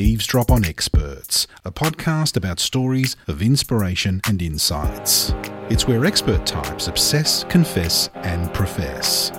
Eavesdrop 0.00 0.50
on 0.50 0.64
Experts, 0.64 1.46
a 1.62 1.70
podcast 1.70 2.34
about 2.34 2.58
stories 2.58 3.16
of 3.28 3.42
inspiration 3.42 4.22
and 4.26 4.40
insights. 4.40 5.34
It's 5.68 5.86
where 5.86 6.06
expert 6.06 6.46
types 6.46 6.88
obsess, 6.88 7.44
confess, 7.44 8.08
and 8.14 8.52
profess. 8.54 9.30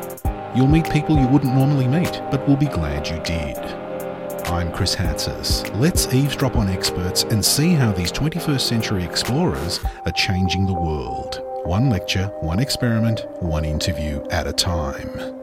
You'll 0.55 0.67
meet 0.67 0.87
people 0.91 1.17
you 1.17 1.27
wouldn't 1.27 1.55
normally 1.55 1.87
meet, 1.87 2.21
but 2.29 2.47
will 2.47 2.57
be 2.57 2.67
glad 2.67 3.07
you 3.07 3.19
did. 3.23 3.57
I'm 4.51 4.71
Chris 4.71 4.95
Hatzis. 4.95 5.67
Let's 5.79 6.13
eavesdrop 6.13 6.55
on 6.55 6.69
experts 6.69 7.23
and 7.23 7.43
see 7.43 7.73
how 7.73 7.91
these 7.91 8.11
21st 8.11 8.61
century 8.61 9.03
explorers 9.03 9.79
are 10.05 10.11
changing 10.11 10.67
the 10.67 10.73
world. 10.73 11.41
One 11.63 11.89
lecture, 11.89 12.27
one 12.41 12.59
experiment, 12.59 13.25
one 13.39 13.65
interview 13.65 14.23
at 14.29 14.45
a 14.45 14.53
time. 14.53 15.40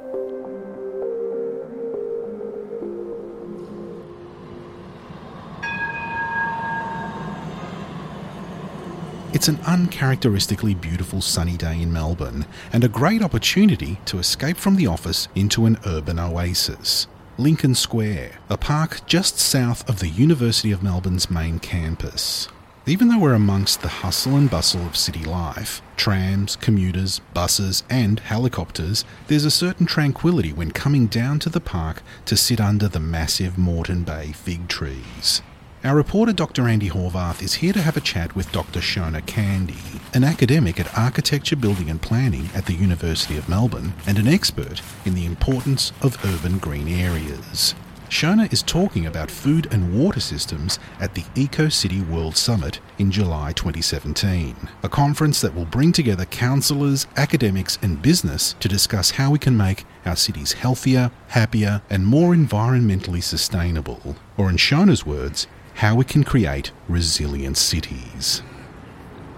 It's 9.38 9.46
an 9.46 9.60
uncharacteristically 9.68 10.74
beautiful 10.74 11.20
sunny 11.20 11.56
day 11.56 11.80
in 11.80 11.92
Melbourne 11.92 12.44
and 12.72 12.82
a 12.82 12.88
great 12.88 13.22
opportunity 13.22 14.00
to 14.06 14.18
escape 14.18 14.56
from 14.56 14.74
the 14.74 14.88
office 14.88 15.28
into 15.36 15.64
an 15.64 15.78
urban 15.86 16.18
oasis. 16.18 17.06
Lincoln 17.36 17.76
Square, 17.76 18.32
a 18.50 18.56
park 18.56 19.06
just 19.06 19.38
south 19.38 19.88
of 19.88 20.00
the 20.00 20.08
University 20.08 20.72
of 20.72 20.82
Melbourne's 20.82 21.30
main 21.30 21.61
campus. 21.61 22.48
Even 22.84 23.06
though 23.06 23.20
we're 23.20 23.32
amongst 23.32 23.80
the 23.80 24.02
hustle 24.02 24.34
and 24.34 24.50
bustle 24.50 24.84
of 24.84 24.96
city 24.96 25.24
life, 25.24 25.82
trams, 25.96 26.56
commuters, 26.56 27.20
buses, 27.32 27.84
and 27.89 28.18
helicopters, 28.18 29.04
there's 29.28 29.44
a 29.44 29.52
certain 29.52 29.86
tranquility 29.86 30.52
when 30.52 30.72
coming 30.72 31.06
down 31.06 31.39
to 31.39 31.48
the 31.48 31.61
park 31.61 32.02
to 32.25 32.36
sit 32.36 32.61
under 32.61 32.89
the 32.89 32.98
massive 32.98 33.56
Moreton 33.56 34.02
Bay 34.02 34.33
fig 34.33 34.66
trees. 34.66 35.42
Our 35.84 35.95
reporter 35.95 36.33
Dr. 36.33 36.67
Andy 36.67 36.91
Horvath 36.91 37.41
is 37.41 37.55
here 37.55 37.73
to 37.73 37.81
have 37.81 37.97
a 37.97 38.00
chat 38.00 38.34
with 38.34 38.50
Dr. 38.50 38.81
Seona 38.81 39.25
Candy, 39.27 39.77
an 40.12 40.25
academic 40.25 40.81
at 40.81 40.98
Architecture, 40.98 41.55
Building 41.55 41.89
and 41.89 42.03
Planning 42.03 42.51
at 42.53 42.67
the 42.67 42.73
University 42.73 43.39
of 43.39 43.48
Melbourne 43.48 43.95
and 44.05 44.19
an 44.19 44.27
expert 44.27 44.83
in 45.05 45.15
the 45.15 45.25
importance 45.25 45.93
of 46.03 46.19
urban 46.25 46.59
green 46.59 46.89
areas. 46.89 47.77
Seona 48.11 48.53
is 48.53 48.62
talking 48.62 49.07
about 49.07 49.31
food 49.31 49.69
and 49.70 49.97
water 49.97 50.19
systems 50.19 50.81
at 50.98 51.15
the 51.15 51.25
Eco 51.37 51.69
City 51.69 52.01
World 52.01 52.37
Summit 52.37 52.81
in 52.98 53.13
July 53.13 53.53
2017, 53.53 54.57
a 54.83 54.89
conference 54.89 55.41
that 55.42 55.55
will 55.55 55.67
bring 55.67 55.92
together 55.92 56.25
councillors, 56.25 57.07
academics, 57.17 57.79
and 57.83 58.03
business 58.03 58.57
to 58.59 58.69
discuss 58.69 59.13
how 59.13 59.31
we 59.31 59.39
can 59.39 59.57
make 59.57 59.85
our 60.07 60.17
cities 60.17 60.55
healthier, 60.55 61.13
happier, 61.29 61.83
and 61.89 62.07
more 62.07 62.35
environmentally 62.35 63.23
sustainable. 63.23 64.17
Or, 64.39 64.48
in 64.48 64.57
Seona's 64.57 65.05
words, 65.05 65.47
how 65.79 65.95
we 65.95 66.05
can 66.05 66.25
create 66.25 66.73
resilient 66.89 67.57
cities. 67.57 68.43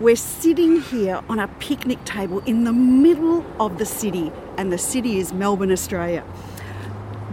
We're 0.01 0.17
sitting 0.17 0.81
here 0.81 1.21
on 1.29 1.39
a 1.39 1.49
picnic 1.49 2.03
table 2.07 2.39
in 2.47 2.65
the 2.65 2.73
middle 2.73 3.45
of 3.61 3.77
the 3.77 3.85
city, 3.85 4.33
and 4.57 4.73
the 4.73 4.79
city 4.79 5.19
is 5.19 5.35
Melbourne, 5.35 5.71
Australia. 5.71 6.25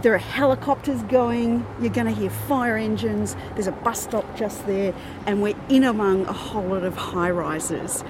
There 0.02 0.14
are 0.14 0.18
helicopters 0.18 1.00
going, 1.04 1.64
you're 1.80 1.88
going 1.88 2.06
to 2.06 2.12
hear 2.12 2.28
fire 2.28 2.76
engines, 2.76 3.34
there's 3.54 3.66
a 3.66 3.72
bus 3.72 4.02
stop 4.02 4.36
just 4.36 4.66
there, 4.66 4.94
and 5.24 5.40
we're 5.40 5.56
in 5.70 5.84
among 5.84 6.26
a 6.26 6.34
whole 6.34 6.66
lot 6.66 6.84
of 6.84 6.94
high 6.94 7.30
rises. 7.30 8.04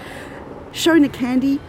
Seona 0.73 1.13
Candy, 1.13 1.61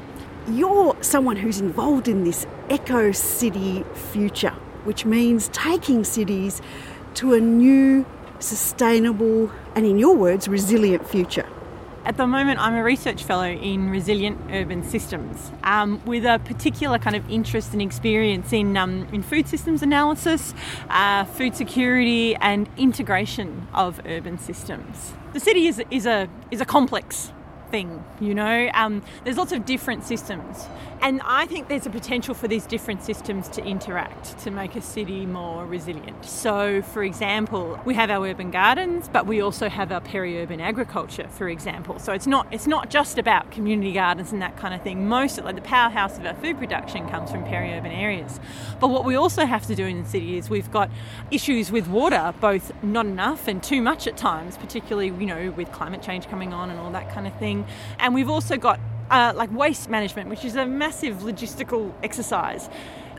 you're 0.47 0.97
someone 1.03 1.36
who's 1.36 1.59
involved 1.59 2.08
in 2.08 2.23
this 2.23 2.47
eco 2.71 3.11
city 3.11 3.86
future, 4.11 4.55
which 4.86 5.05
means 5.05 5.49
taking 5.49 6.03
cities 6.03 6.64
to 7.14 7.36
a 7.36 7.39
new 7.39 8.08
sustainable, 8.39 9.51
and 9.75 9.85
in 9.85 9.97
your 9.97 10.15
words, 10.15 10.47
resilient 10.47 11.07
future? 11.07 11.45
At 12.05 12.17
the 12.17 12.25
moment, 12.25 12.59
I'm 12.59 12.75
a 12.75 12.83
research 12.83 13.23
fellow 13.23 13.45
in 13.45 13.89
resilient 13.89 14.39
urban 14.51 14.83
systems 14.83 15.51
um, 15.63 16.01
with 16.05 16.25
a 16.25 16.39
particular 16.39 16.97
kind 16.97 17.15
of 17.15 17.30
interest 17.30 17.73
and 17.73 17.81
experience 17.81 18.52
in, 18.53 18.77
um, 18.77 19.08
in 19.11 19.21
food 19.21 19.47
systems 19.47 19.83
analysis, 19.83 20.53
uh, 20.89 21.25
food 21.25 21.55
security, 21.55 22.36
and 22.37 22.69
integration 22.77 23.67
of 23.73 24.02
urban 24.05 24.39
systems. 24.39 25.14
The 25.33 25.39
city 25.39 25.67
is, 25.67 25.83
is, 25.91 26.05
a, 26.05 26.30
is 26.49 26.61
a 26.61 26.65
complex 26.65 27.31
thing, 27.69 28.03
you 28.19 28.33
know. 28.33 28.69
Um, 28.73 29.02
there's 29.23 29.37
lots 29.37 29.52
of 29.52 29.65
different 29.65 30.03
systems, 30.03 30.67
and 31.02 31.21
I 31.23 31.45
think 31.45 31.69
there's 31.69 31.85
a 31.85 31.89
potential 31.89 32.33
for 32.33 32.47
these 32.47 32.65
different 32.65 33.03
systems 33.03 33.47
to 33.49 33.63
interact 33.63 34.37
to 34.39 34.52
make 34.52 34.75
a 34.75 34.81
city 34.81 35.25
more 35.25 35.65
resilient. 35.65 36.25
So, 36.25 36.81
for 36.81 37.03
example, 37.03 37.79
we 37.85 37.93
have 37.93 38.09
our 38.09 38.27
urban 38.27 38.52
gardens, 38.52 39.09
but 39.09 39.25
we 39.25 39.41
also 39.41 39.69
have 39.69 39.91
our 39.91 40.02
peri-urban 40.02 40.59
agriculture, 40.59 41.27
for 41.29 41.47
example. 41.47 41.99
So 41.99 42.13
it's 42.13 42.27
not 42.27 42.47
it's 42.52 42.67
not 42.67 42.89
just 42.89 43.17
about 43.17 43.52
community 43.52 43.93
gardens 43.93 44.31
and 44.31 44.41
that 44.41 44.58
kind 44.58 44.73
of 44.73 44.81
thing. 44.81 45.08
Most 45.08 45.37
of 45.37 45.45
like 45.45 45.55
the 45.55 45.61
powerhouse 45.61 46.17
of 46.17 46.25
our 46.25 46.35
food 46.35 46.58
production 46.58 47.08
comes 47.09 47.31
from 47.31 47.43
peri-urban 47.45 47.91
areas. 47.91 48.39
But 48.79 48.89
what 48.89 49.05
we 49.05 49.15
also 49.15 49.45
have 49.45 49.65
to 49.67 49.75
do 49.75 49.85
in 49.85 50.03
the 50.03 50.09
city 50.09 50.37
is 50.37 50.49
we've 50.49 50.71
got 50.71 50.89
issues 51.31 51.71
with 51.71 51.87
water, 51.87 52.33
both 52.41 52.71
not 52.83 53.05
enough 53.05 53.47
and 53.47 53.63
too 53.63 53.81
much 53.81 54.08
at 54.08 54.17
times, 54.17 54.58
particularly 54.58 55.08
you 55.08 55.25
know 55.25 55.52
with 55.52 55.71
climate 55.71 56.02
change 56.02 56.27
coming 56.27 56.53
on 56.53 56.69
and 56.69 56.79
all 56.79 56.91
that 56.91 57.09
kind 57.13 57.27
of 57.27 57.37
thing. 57.39 57.58
And 57.99 58.14
we've 58.14 58.30
also 58.30 58.58
got 58.58 58.80
uh, 59.09 59.33
like 59.36 59.52
waste 59.52 59.89
management, 59.89 60.30
which 60.30 60.45
is 60.45 60.55
a 60.55 60.65
massive 60.65 61.17
logistical 61.17 61.93
exercise. 62.03 62.70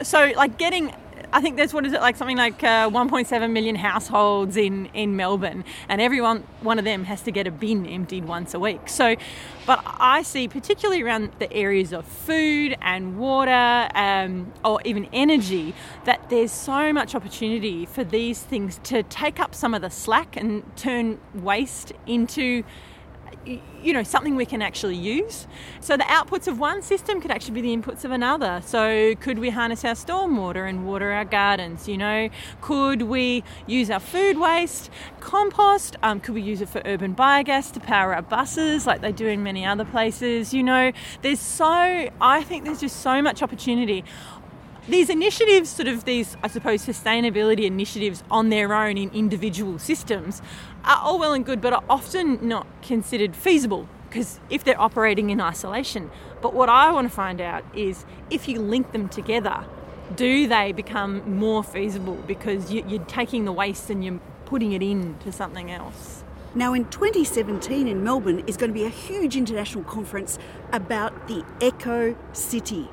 So, 0.02 0.32
like 0.36 0.58
getting 0.58 0.92
I 1.32 1.40
think 1.40 1.56
there's 1.56 1.72
what 1.72 1.86
is 1.86 1.92
it 1.92 2.00
like 2.00 2.16
something 2.16 2.36
like 2.36 2.62
uh, 2.64 2.90
1.7 2.90 3.50
million 3.52 3.76
households 3.76 4.56
in 4.56 4.86
in 4.86 5.16
Melbourne, 5.16 5.64
and 5.88 6.00
everyone 6.00 6.44
one 6.60 6.78
of 6.78 6.84
them 6.84 7.04
has 7.04 7.22
to 7.22 7.30
get 7.30 7.46
a 7.46 7.50
bin 7.50 7.86
emptied 7.86 8.24
once 8.24 8.52
a 8.54 8.58
week. 8.58 8.88
So, 8.88 9.14
but 9.66 9.80
I 9.84 10.22
see 10.22 10.48
particularly 10.48 11.02
around 11.02 11.30
the 11.38 11.52
areas 11.52 11.92
of 11.92 12.04
food 12.04 12.76
and 12.82 13.18
water, 13.18 13.88
um, 13.94 14.52
or 14.64 14.80
even 14.84 15.08
energy, 15.12 15.74
that 16.04 16.30
there's 16.30 16.52
so 16.52 16.92
much 16.92 17.14
opportunity 17.14 17.86
for 17.86 18.02
these 18.02 18.42
things 18.42 18.80
to 18.84 19.02
take 19.04 19.38
up 19.38 19.54
some 19.54 19.72
of 19.74 19.82
the 19.82 19.90
slack 19.90 20.36
and 20.36 20.64
turn 20.76 21.20
waste 21.34 21.92
into 22.06 22.64
you 23.46 23.92
know 23.92 24.02
something 24.02 24.36
we 24.36 24.46
can 24.46 24.62
actually 24.62 24.96
use. 24.96 25.46
So 25.80 25.96
the 25.96 26.04
outputs 26.04 26.46
of 26.46 26.58
one 26.58 26.82
system 26.82 27.20
could 27.20 27.30
actually 27.30 27.54
be 27.54 27.62
the 27.62 27.76
inputs 27.76 28.04
of 28.04 28.10
another. 28.10 28.60
So 28.64 29.14
could 29.16 29.38
we 29.38 29.50
harness 29.50 29.84
our 29.84 29.94
stormwater 29.94 30.68
and 30.68 30.86
water 30.86 31.12
our 31.12 31.24
gardens 31.24 31.88
you 31.88 31.96
know? 31.96 32.28
Could 32.60 33.02
we 33.02 33.42
use 33.66 33.90
our 33.90 34.00
food 34.00 34.38
waste 34.38 34.90
compost? 35.20 35.96
Um, 36.02 36.20
could 36.20 36.34
we 36.34 36.42
use 36.42 36.60
it 36.60 36.68
for 36.68 36.82
urban 36.84 37.14
biogas 37.14 37.72
to 37.72 37.80
power 37.80 38.14
our 38.14 38.22
buses 38.22 38.86
like 38.86 39.00
they 39.00 39.12
do 39.12 39.26
in 39.26 39.42
many 39.42 39.64
other 39.64 39.84
places 39.84 40.52
you 40.52 40.62
know? 40.62 40.92
There's 41.22 41.40
so 41.40 42.10
i 42.20 42.42
think 42.42 42.64
there's 42.64 42.80
just 42.80 43.00
so 43.00 43.22
much 43.22 43.42
opportunity 43.42 44.04
these 44.90 45.10
initiatives, 45.10 45.70
sort 45.70 45.88
of 45.88 46.04
these, 46.04 46.36
I 46.42 46.48
suppose, 46.48 46.84
sustainability 46.84 47.64
initiatives 47.64 48.22
on 48.30 48.50
their 48.50 48.74
own 48.74 48.98
in 48.98 49.10
individual 49.10 49.78
systems, 49.78 50.42
are 50.84 50.98
all 50.98 51.18
well 51.18 51.32
and 51.32 51.44
good, 51.44 51.60
but 51.60 51.72
are 51.72 51.84
often 51.88 52.46
not 52.46 52.66
considered 52.82 53.34
feasible 53.36 53.88
because 54.08 54.40
if 54.50 54.64
they're 54.64 54.80
operating 54.80 55.30
in 55.30 55.40
isolation. 55.40 56.10
But 56.42 56.52
what 56.52 56.68
I 56.68 56.90
want 56.90 57.08
to 57.08 57.14
find 57.14 57.40
out 57.40 57.64
is 57.74 58.04
if 58.28 58.48
you 58.48 58.60
link 58.60 58.92
them 58.92 59.08
together, 59.08 59.64
do 60.16 60.48
they 60.48 60.72
become 60.72 61.38
more 61.38 61.62
feasible 61.62 62.16
because 62.26 62.72
you're 62.72 63.04
taking 63.04 63.44
the 63.44 63.52
waste 63.52 63.88
and 63.90 64.04
you're 64.04 64.20
putting 64.46 64.72
it 64.72 64.82
into 64.82 65.30
something 65.30 65.70
else? 65.70 66.24
Now, 66.52 66.74
in 66.74 66.86
2017 66.86 67.86
in 67.86 68.02
Melbourne 68.02 68.42
is 68.48 68.56
going 68.56 68.70
to 68.70 68.74
be 68.74 68.84
a 68.84 68.88
huge 68.88 69.36
international 69.36 69.84
conference 69.84 70.36
about 70.72 71.28
the 71.28 71.44
Eco 71.60 72.16
City. 72.32 72.88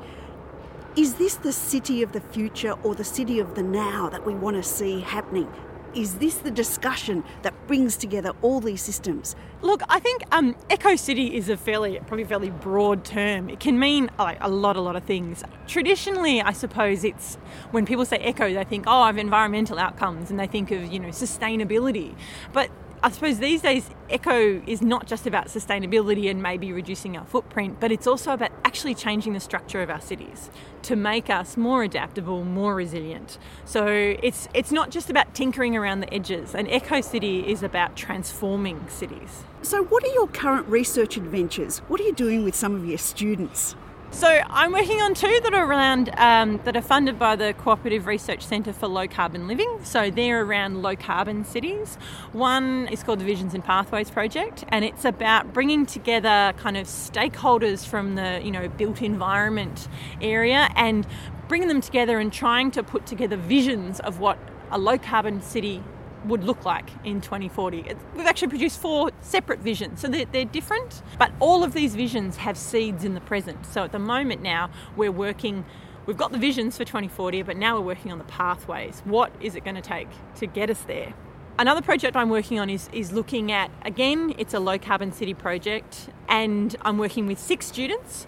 Is 0.97 1.13
this 1.13 1.35
the 1.35 1.53
city 1.53 2.01
of 2.01 2.11
the 2.11 2.21
future 2.21 2.71
or 2.81 2.95
the 2.95 3.03
city 3.03 3.37
of 3.37 3.53
the 3.53 3.61
now 3.61 4.09
that 4.09 4.25
we 4.25 4.33
want 4.33 4.55
to 4.57 4.63
see 4.63 5.01
happening? 5.01 5.47
Is 5.93 6.15
this 6.15 6.37
the 6.37 6.49
discussion 6.49 7.23
that 7.43 7.53
brings 7.67 7.97
together 7.97 8.31
all 8.41 8.59
these 8.59 8.81
systems? 8.81 9.35
Look, 9.61 9.83
I 9.89 9.99
think 9.99 10.23
um, 10.31 10.55
Eco 10.71 10.95
City 10.95 11.35
is 11.35 11.49
a 11.49 11.57
fairly, 11.57 11.99
probably 12.07 12.23
fairly 12.23 12.49
broad 12.49 13.05
term. 13.05 13.47
It 13.47 13.59
can 13.59 13.77
mean 13.77 14.09
like 14.17 14.39
a 14.41 14.49
lot, 14.49 14.75
a 14.75 14.81
lot 14.81 14.95
of 14.95 15.03
things. 15.03 15.43
Traditionally, 15.67 16.41
I 16.41 16.51
suppose 16.51 17.03
it's 17.03 17.35
when 17.69 17.85
people 17.85 18.03
say 18.03 18.17
eco, 18.27 18.51
they 18.51 18.63
think, 18.63 18.85
oh, 18.87 19.07
of 19.07 19.19
environmental 19.19 19.77
outcomes, 19.77 20.31
and 20.31 20.39
they 20.39 20.47
think 20.47 20.71
of 20.71 20.91
you 20.91 20.99
know 20.99 21.09
sustainability. 21.09 22.15
But 22.53 22.71
I 23.03 23.11
suppose 23.11 23.37
these 23.37 23.61
days, 23.61 23.91
eco 24.09 24.59
is 24.65 24.81
not 24.81 25.05
just 25.05 25.27
about 25.27 25.47
sustainability 25.47 26.31
and 26.31 26.41
maybe 26.41 26.73
reducing 26.73 27.15
our 27.15 27.25
footprint, 27.25 27.79
but 27.79 27.91
it's 27.91 28.07
also 28.07 28.33
about 28.33 28.51
actually 28.65 28.95
changing 28.95 29.33
the 29.33 29.39
structure 29.39 29.83
of 29.83 29.91
our 29.91 30.01
cities 30.01 30.49
to 30.81 30.95
make 30.95 31.29
us 31.29 31.57
more 31.57 31.83
adaptable, 31.83 32.43
more 32.43 32.73
resilient. 32.73 33.37
So 33.65 33.85
it's 33.85 34.47
it's 34.55 34.71
not 34.71 34.89
just 34.89 35.11
about 35.11 35.35
tinkering 35.35 35.77
around 35.77 35.99
the 35.99 36.11
edges. 36.11 36.55
An 36.55 36.67
eco 36.67 37.01
city 37.01 37.47
is 37.47 37.61
about 37.61 37.95
transforming 37.95 38.87
cities. 38.89 39.43
So, 39.61 39.83
what 39.83 40.03
are 40.03 40.13
your 40.13 40.27
current 40.27 40.67
research 40.67 41.17
adventures? 41.17 41.79
What 41.89 42.01
are 42.01 42.03
you 42.03 42.13
doing 42.13 42.43
with 42.43 42.55
some 42.55 42.73
of 42.75 42.85
your 42.85 42.97
students? 42.97 43.75
So 44.11 44.27
I'm 44.27 44.71
working 44.71 44.99
on 45.01 45.13
two 45.13 45.39
that 45.43 45.53
are 45.53 45.65
around 45.65 46.09
um, 46.17 46.59
that 46.63 46.75
are 46.75 46.81
funded 46.81 47.19
by 47.19 47.35
the 47.35 47.53
Cooperative 47.53 48.07
Research 48.07 48.43
Centre 48.43 48.73
for 48.73 48.87
Low 48.87 49.07
Carbon 49.07 49.47
Living. 49.47 49.79
So 49.83 50.09
they're 50.09 50.43
around 50.43 50.81
low 50.81 50.95
carbon 50.95 51.43
cities. 51.43 51.97
One 52.31 52.87
is 52.87 53.03
called 53.03 53.19
the 53.19 53.25
Visions 53.25 53.53
and 53.53 53.63
Pathways 53.63 54.09
Project, 54.09 54.63
and 54.69 54.83
it's 54.85 55.05
about 55.05 55.53
bringing 55.53 55.85
together 55.85 56.53
kind 56.57 56.77
of 56.77 56.87
stakeholders 56.87 57.85
from 57.85 58.15
the 58.15 58.41
you 58.43 58.49
know 58.49 58.69
built 58.69 59.01
environment 59.01 59.87
area 60.21 60.69
and 60.75 61.05
bringing 61.47 61.67
them 61.67 61.81
together 61.81 62.17
and 62.17 62.33
trying 62.33 62.71
to 62.71 62.83
put 62.83 63.05
together 63.05 63.35
visions 63.35 63.99
of 63.99 64.19
what 64.19 64.39
a 64.71 64.79
low 64.79 64.97
carbon 64.97 65.41
city 65.41 65.83
would 66.27 66.43
look 66.43 66.65
like 66.65 66.89
in 67.03 67.21
2040. 67.21 67.85
We've 68.15 68.25
actually 68.25 68.49
produced 68.49 68.79
four 68.79 69.11
separate 69.21 69.59
visions, 69.59 70.01
so 70.01 70.07
they're, 70.07 70.25
they're, 70.25 70.45
different, 70.45 71.01
but 71.19 71.31
all 71.39 71.63
of 71.63 71.73
these 71.73 71.95
visions 71.95 72.37
have 72.37 72.57
seeds 72.57 73.03
in 73.03 73.13
the 73.13 73.21
present. 73.21 73.65
So 73.65 73.83
at 73.83 73.91
the 73.91 73.99
moment 73.99 74.41
now, 74.41 74.69
we're 74.95 75.11
working. 75.11 75.65
We've 76.05 76.17
got 76.17 76.31
the 76.31 76.37
visions 76.37 76.77
for 76.77 76.85
2040, 76.85 77.41
but 77.41 77.57
now 77.57 77.75
we're 77.75 77.85
working 77.85 78.11
on 78.11 78.17
the 78.17 78.23
pathways. 78.23 79.01
What 79.03 79.33
is 79.41 79.55
it 79.55 79.65
going 79.65 79.75
to 79.75 79.81
take 79.81 80.07
to 80.35 80.47
get 80.47 80.69
us 80.69 80.81
there? 80.83 81.13
Another 81.59 81.81
project 81.81 82.15
I'm 82.15 82.29
working 82.29 82.59
on 82.59 82.69
is, 82.69 82.87
is 82.93 83.11
looking 83.11 83.51
at, 83.51 83.71
again, 83.81 84.35
it's 84.37 84.53
a 84.53 84.59
low 84.59 84.77
carbon 84.77 85.11
city 85.11 85.33
project, 85.33 86.07
and 86.29 86.75
I'm 86.83 86.99
working 86.99 87.25
with 87.25 87.39
six 87.39 87.65
students, 87.65 88.27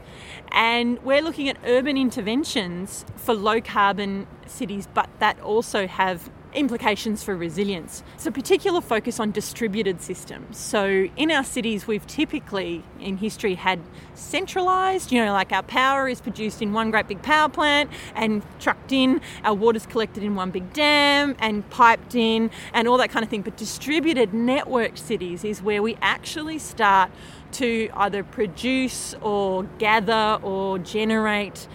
and 0.51 0.97
we're 1.03 1.21
looking 1.21 1.47
at 1.47 1.57
urban 1.63 1.95
interventions 1.95 3.05
for 3.15 3.35
low 3.35 3.61
carbon 3.61 4.25
cities, 4.47 4.87
but 4.93 5.09
that 5.19 5.39
also 5.41 5.85
have 5.85 6.29
implications 6.53 7.23
for 7.23 7.35
resilience. 7.35 8.03
It's 8.15 8.25
a 8.25 8.31
particular 8.31 8.81
focus 8.81 9.19
on 9.19 9.31
distributed 9.31 10.01
systems. 10.01 10.57
So, 10.57 11.07
in 11.15 11.31
our 11.31 11.43
cities, 11.43 11.87
we've 11.87 12.05
typically 12.07 12.83
in 12.99 13.17
history 13.17 13.55
had 13.55 13.79
centralized, 14.15 15.11
you 15.11 15.23
know, 15.23 15.31
like 15.33 15.51
our 15.51 15.63
power 15.63 16.07
is 16.07 16.21
produced 16.21 16.61
in 16.61 16.73
one 16.73 16.91
great 16.91 17.07
big 17.07 17.21
power 17.21 17.49
plant 17.49 17.89
and 18.15 18.43
trucked 18.59 18.91
in, 18.91 19.21
our 19.43 19.53
water's 19.53 19.85
collected 19.85 20.23
in 20.23 20.35
one 20.35 20.51
big 20.51 20.73
dam 20.73 21.35
and 21.39 21.69
piped 21.69 22.15
in, 22.15 22.49
and 22.73 22.87
all 22.87 22.97
that 22.97 23.09
kind 23.09 23.23
of 23.23 23.29
thing. 23.29 23.41
But 23.41 23.57
distributed 23.57 24.31
networked 24.31 24.97
cities 24.97 25.43
is 25.43 25.61
where 25.61 25.81
we 25.81 25.97
actually 26.01 26.59
start 26.59 27.11
to 27.53 27.89
either 27.95 28.23
produce 28.23 29.15
or 29.21 29.63
gather 29.79 30.39
or 30.43 30.79
generate 30.79 31.67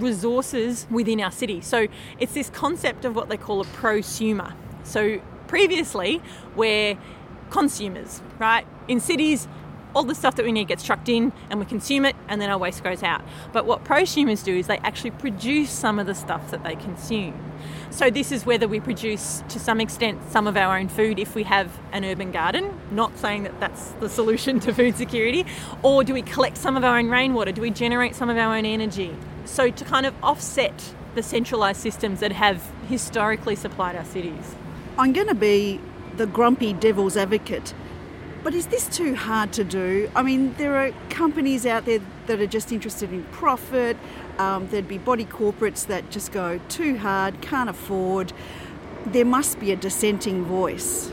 resources 0.00 0.86
within 0.90 1.20
our 1.20 1.30
city. 1.30 1.60
So 1.60 1.86
it's 2.18 2.34
this 2.34 2.50
concept 2.50 3.04
of 3.04 3.14
what 3.14 3.28
they 3.28 3.36
call 3.36 3.60
a 3.60 3.64
prosumer. 3.64 4.54
So 4.84 5.20
previously, 5.48 6.22
we're 6.56 6.98
consumers, 7.50 8.22
right? 8.38 8.66
In 8.88 9.00
cities, 9.00 9.46
all 9.94 10.04
the 10.04 10.14
stuff 10.14 10.36
that 10.36 10.44
we 10.44 10.52
need 10.52 10.68
gets 10.68 10.82
trucked 10.82 11.08
in 11.08 11.32
and 11.50 11.60
we 11.60 11.66
consume 11.66 12.04
it 12.04 12.16
and 12.28 12.40
then 12.40 12.50
our 12.50 12.58
waste 12.58 12.82
goes 12.82 13.02
out. 13.02 13.22
But 13.52 13.66
what 13.66 13.84
prosumers 13.84 14.42
do 14.42 14.56
is 14.56 14.66
they 14.66 14.78
actually 14.78 15.10
produce 15.12 15.70
some 15.70 15.98
of 15.98 16.06
the 16.06 16.14
stuff 16.14 16.50
that 16.50 16.64
they 16.64 16.76
consume. 16.76 17.38
So 17.90 18.08
this 18.08 18.32
is 18.32 18.46
whether 18.46 18.66
we 18.66 18.80
produce 18.80 19.44
to 19.50 19.60
some 19.60 19.80
extent 19.80 20.20
some 20.30 20.46
of 20.46 20.56
our 20.56 20.78
own 20.78 20.88
food 20.88 21.18
if 21.18 21.34
we 21.34 21.42
have 21.42 21.78
an 21.92 22.04
urban 22.04 22.32
garden, 22.32 22.78
not 22.90 23.16
saying 23.18 23.42
that 23.42 23.60
that's 23.60 23.90
the 24.00 24.08
solution 24.08 24.60
to 24.60 24.72
food 24.72 24.96
security, 24.96 25.44
or 25.82 26.02
do 26.02 26.14
we 26.14 26.22
collect 26.22 26.56
some 26.56 26.76
of 26.76 26.84
our 26.84 26.98
own 26.98 27.10
rainwater? 27.10 27.52
Do 27.52 27.60
we 27.60 27.70
generate 27.70 28.14
some 28.14 28.30
of 28.30 28.38
our 28.38 28.56
own 28.56 28.64
energy? 28.64 29.14
So 29.44 29.70
to 29.70 29.84
kind 29.84 30.06
of 30.06 30.14
offset 30.22 30.94
the 31.14 31.22
centralised 31.22 31.80
systems 31.80 32.20
that 32.20 32.32
have 32.32 32.70
historically 32.88 33.56
supplied 33.56 33.96
our 33.96 34.04
cities. 34.04 34.54
I'm 34.98 35.12
going 35.12 35.28
to 35.28 35.34
be 35.34 35.80
the 36.16 36.26
grumpy 36.26 36.72
devil's 36.72 37.16
advocate 37.16 37.74
but 38.42 38.54
is 38.54 38.66
this 38.66 38.88
too 38.88 39.14
hard 39.14 39.52
to 39.52 39.64
do? 39.64 40.10
I 40.16 40.22
mean, 40.22 40.54
there 40.54 40.76
are 40.76 40.90
companies 41.10 41.64
out 41.64 41.84
there 41.84 42.00
that 42.26 42.40
are 42.40 42.46
just 42.46 42.72
interested 42.72 43.12
in 43.12 43.22
profit. 43.24 43.96
Um, 44.38 44.68
there'd 44.68 44.88
be 44.88 44.98
body 44.98 45.24
corporates 45.24 45.86
that 45.86 46.10
just 46.10 46.32
go 46.32 46.60
too 46.68 46.98
hard, 46.98 47.40
can't 47.40 47.70
afford. 47.70 48.32
There 49.06 49.24
must 49.24 49.60
be 49.60 49.70
a 49.70 49.76
dissenting 49.76 50.44
voice. 50.44 51.12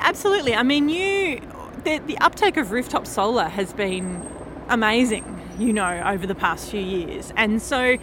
Absolutely. 0.00 0.54
I 0.54 0.62
mean, 0.62 0.88
you 0.88 1.40
the, 1.84 1.98
the 1.98 2.18
uptake 2.18 2.56
of 2.56 2.72
rooftop 2.72 3.06
solar 3.06 3.44
has 3.44 3.72
been 3.72 4.26
amazing 4.68 5.33
you 5.58 5.72
know, 5.72 6.02
over 6.06 6.26
the 6.26 6.34
past 6.34 6.70
few 6.70 6.80
years. 6.80 7.32
And 7.36 7.60
so 7.60 7.96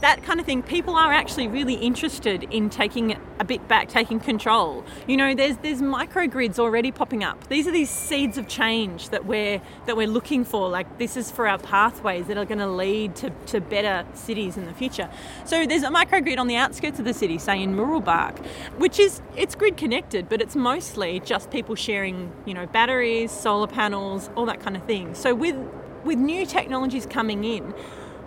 that 0.00 0.22
kind 0.22 0.38
of 0.38 0.46
thing, 0.46 0.62
people 0.62 0.94
are 0.94 1.12
actually 1.12 1.48
really 1.48 1.74
interested 1.74 2.44
in 2.44 2.70
taking 2.70 3.16
a 3.40 3.44
bit 3.44 3.66
back, 3.66 3.88
taking 3.88 4.20
control. 4.20 4.84
You 5.06 5.16
know, 5.16 5.34
there's 5.34 5.56
there's 5.58 5.80
microgrids 5.80 6.58
already 6.58 6.92
popping 6.92 7.24
up. 7.24 7.48
These 7.48 7.66
are 7.66 7.72
these 7.72 7.90
seeds 7.90 8.38
of 8.38 8.48
change 8.48 9.10
that 9.10 9.26
we're 9.26 9.60
that 9.86 9.96
we're 9.96 10.06
looking 10.06 10.44
for. 10.44 10.68
Like 10.68 10.98
this 10.98 11.16
is 11.16 11.30
for 11.30 11.48
our 11.48 11.58
pathways 11.58 12.26
that 12.26 12.36
are 12.36 12.44
going 12.44 12.58
to 12.58 12.68
lead 12.68 13.16
to, 13.16 13.30
to 13.46 13.60
better 13.60 14.06
cities 14.14 14.56
in 14.56 14.66
the 14.66 14.74
future. 14.74 15.08
So 15.44 15.66
there's 15.66 15.82
a 15.82 15.88
microgrid 15.88 16.38
on 16.38 16.46
the 16.46 16.56
outskirts 16.56 16.98
of 16.98 17.04
the 17.04 17.14
city, 17.14 17.38
say 17.38 17.62
in 17.62 17.74
Mooroolbark, 17.74 18.38
which 18.78 18.98
is 18.98 19.20
it's 19.36 19.54
grid 19.54 19.76
connected, 19.76 20.28
but 20.28 20.40
it's 20.40 20.56
mostly 20.56 21.20
just 21.20 21.50
people 21.50 21.74
sharing, 21.74 22.32
you 22.44 22.54
know, 22.54 22.66
batteries, 22.66 23.30
solar 23.30 23.66
panels, 23.66 24.30
all 24.36 24.46
that 24.46 24.60
kind 24.60 24.76
of 24.76 24.84
thing. 24.84 25.14
So 25.14 25.34
with 25.34 25.56
with 26.04 26.18
new 26.18 26.46
technologies 26.46 27.06
coming 27.06 27.44
in, 27.44 27.74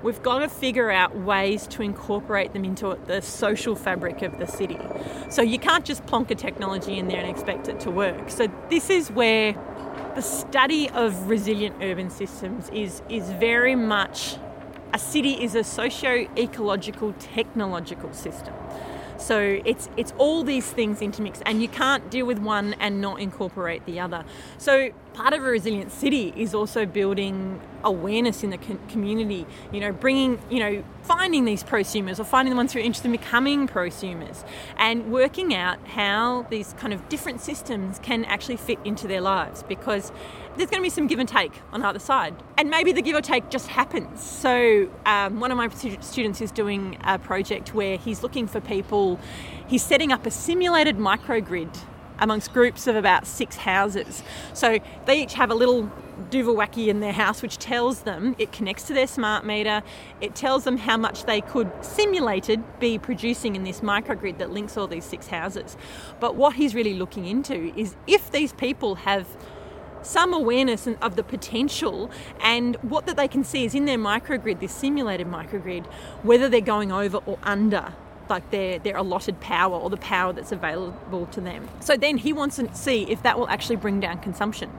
we've 0.04 0.22
got 0.24 0.40
to 0.40 0.50
figure 0.50 0.90
out 0.90 1.16
ways 1.16 1.68
to 1.68 1.82
incorporate 1.82 2.54
them 2.54 2.66
into 2.66 2.98
the 3.06 3.22
social 3.22 3.76
fabric 3.76 4.22
of 4.22 4.38
the 4.40 4.48
city. 4.48 4.80
So 5.30 5.42
you 5.42 5.60
can't 5.60 5.86
just 5.86 6.06
plonk 6.06 6.32
a 6.32 6.36
technology 6.36 6.98
in 6.98 7.08
there 7.08 7.20
and 7.20 7.30
expect 7.30 7.68
it 7.68 7.80
to 7.82 7.92
work. 7.92 8.30
So 8.30 8.48
this 8.70 8.90
is 8.90 9.12
where 9.12 9.56
the 10.16 10.22
study 10.22 10.90
of 10.90 11.30
resilient 11.30 11.78
urban 11.82 12.10
systems 12.10 12.70
is 12.70 13.02
is 13.10 13.30
very 13.32 13.76
much 13.76 14.38
a 14.94 15.00
city 15.00 15.42
is 15.42 15.56
a 15.56 15.64
socio-ecological 15.64 17.14
technological 17.14 18.12
system. 18.12 18.54
So 19.18 19.62
it's 19.64 19.88
it's 19.98 20.14
all 20.18 20.44
these 20.44 20.70
things 20.70 21.02
intermixed, 21.02 21.44
and 21.46 21.62
you 21.62 21.68
can't 21.68 22.10
deal 22.10 22.26
with 22.26 22.40
one 22.40 22.74
and 22.80 23.00
not 23.00 23.22
incorporate 23.22 23.86
the 23.86 24.00
other. 24.00 24.26
So 24.58 24.90
part 25.14 25.34
of 25.34 25.44
a 25.44 25.46
resilient 25.46 25.92
city 25.92 26.34
is 26.36 26.54
also 26.54 26.86
building 26.86 27.60
awareness 27.84 28.44
in 28.44 28.50
the 28.50 28.58
community. 28.58 29.46
You 29.72 29.80
know, 29.82 29.92
bringing 29.92 30.40
you 30.50 30.60
know 30.60 30.84
finding 31.04 31.46
these 31.46 31.64
prosumers 31.64 32.20
or 32.20 32.24
finding 32.24 32.52
the 32.52 32.56
ones 32.56 32.74
who 32.74 32.80
are 32.80 32.84
interested 32.84 33.08
in 33.08 33.12
becoming 33.12 33.68
prosumers, 33.68 34.44
and 34.78 35.12
working 35.12 35.54
out 35.54 35.86
how 35.88 36.46
these 36.50 36.74
kind 36.74 36.94
of 36.94 37.08
different 37.10 37.42
systems 37.42 38.00
can 38.00 38.26
actually 38.26 38.58
fit 38.58 38.80
into 38.84 39.08
their 39.08 39.22
lives 39.22 39.64
because 39.64 40.12
there's 40.58 40.70
going 40.70 40.82
to 40.82 40.86
be 40.86 40.90
some 40.90 41.08
give 41.08 41.20
and 41.20 41.30
take 41.30 41.54
on 41.72 41.82
either 41.82 42.00
side. 42.00 42.36
And 42.58 42.70
maybe 42.70 42.92
the 42.92 43.02
give 43.02 43.16
or 43.16 43.22
take 43.22 43.50
just 43.50 43.68
happens. 43.68 44.22
So, 44.22 44.90
um, 45.06 45.40
one 45.40 45.52
of 45.52 45.58
my 45.58 45.70
students 45.70 46.42
is 46.42 46.52
doing 46.52 46.98
a 47.04 47.18
project 47.18 47.74
where 47.74 47.98
he's 47.98 48.22
looking 48.22 48.48
for 48.48 48.60
people, 48.60 49.20
he's 49.68 49.84
setting 49.84 50.12
up 50.12 50.26
a 50.26 50.32
simulated 50.32 50.98
microgrid 50.98 51.76
amongst 52.22 52.54
groups 52.54 52.88
of 52.88 52.96
about 52.96 53.28
six 53.28 53.58
houses. 53.58 54.24
So, 54.54 54.80
they 55.06 55.24
each 55.24 55.34
have 55.34 55.52
a 55.52 55.56
little 55.56 55.92
Duvawaki 56.30 56.88
in 56.88 57.00
their 57.00 57.14
house, 57.14 57.42
which 57.42 57.58
tells 57.58 58.02
them 58.02 58.36
it 58.38 58.52
connects 58.52 58.84
to 58.84 58.94
their 58.94 59.08
smart 59.08 59.46
meter. 59.46 59.82
It 60.20 60.36
tells 60.36 60.64
them 60.64 60.78
how 60.78 60.98
much 60.98 61.26
they 61.26 61.42
could 61.42 61.72
simulated 61.82 62.64
be 62.80 62.98
producing 63.00 63.56
in 63.56 63.64
this 63.64 63.82
microgrid 63.82 64.38
that 64.38 64.52
links 64.52 64.78
all 64.78 64.88
these 64.88 65.06
six 65.06 65.28
houses. 65.28 65.78
But 66.20 66.36
what 66.36 66.56
he's 66.56 66.76
really 66.76 66.94
looking 66.94 67.26
into 67.26 67.74
is 67.78 67.96
if 68.08 68.32
these 68.32 68.54
people 68.54 68.96
have 68.96 69.28
some 70.04 70.34
awareness 70.34 70.88
of 71.02 71.16
the 71.16 71.24
potential 71.24 72.10
and 72.42 72.76
what 72.78 73.06
that 73.06 73.18
they 73.18 73.28
can 73.28 73.44
see 73.44 73.66
is 73.66 73.76
in 73.76 73.86
their 73.86 74.00
microgrid, 74.00 74.60
this 74.60 74.74
simulated 74.74 75.28
microgrid, 75.28 75.86
whether 76.24 76.50
they're 76.50 76.62
going 76.62 76.92
over 76.92 77.18
or 77.26 77.38
under 77.44 77.94
like 78.32 78.50
their, 78.50 78.80
their 78.80 78.98
allotted 78.98 79.40
power 79.40 79.78
or 79.78 79.92
the 79.92 79.98
power 79.98 80.34
that's 80.34 80.52
available 80.52 81.28
to 81.28 81.40
them. 81.40 81.70
So 81.82 81.96
then 81.96 82.18
he 82.18 82.34
wants 82.34 82.56
to 82.56 82.74
see 82.74 83.04
if 83.04 83.22
that 83.22 83.38
will 83.38 83.48
actually 83.50 83.76
bring 83.76 84.00
down 84.00 84.18
consumption. 84.20 84.72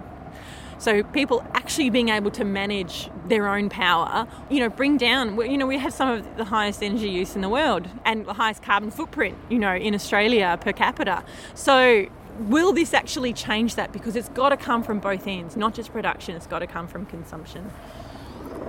So 0.79 1.05
people 1.05 1.47
actually 1.55 1.91
being 1.91 2.09
able 2.09 2.33
to 2.33 2.45
manage 2.45 3.09
their 3.29 3.47
own 3.47 3.69
power, 3.69 4.27
you 4.51 4.59
know, 4.59 4.69
bring 4.69 4.97
down, 4.97 5.37
you 5.49 5.57
know, 5.57 5.67
we 5.69 5.79
have 5.79 5.95
some 5.95 6.09
of 6.09 6.37
the 6.37 6.45
highest 6.45 6.83
energy 6.83 7.09
use 7.09 7.37
in 7.37 7.41
the 7.41 7.49
world 7.49 7.87
and 8.05 8.27
the 8.27 8.33
highest 8.33 8.65
carbon 8.65 8.91
footprint, 8.91 9.39
you 9.49 9.61
know, 9.61 9.77
in 9.77 9.95
Australia 9.95 10.59
per 10.61 10.73
capita. 10.73 11.23
So 11.55 12.09
will 12.41 12.73
this 12.73 12.95
actually 12.95 13.33
change 13.33 13.77
that? 13.77 13.93
Because 13.93 14.17
it's 14.17 14.31
got 14.31 14.49
to 14.49 14.57
come 14.57 14.83
from 14.83 14.99
both 14.99 15.27
ends, 15.29 15.57
not 15.57 15.73
just 15.73 15.93
production, 15.93 16.35
it's 16.35 16.49
got 16.49 16.61
to 16.61 16.67
come 16.67 16.89
from 16.89 17.07
consumption. 17.07 17.71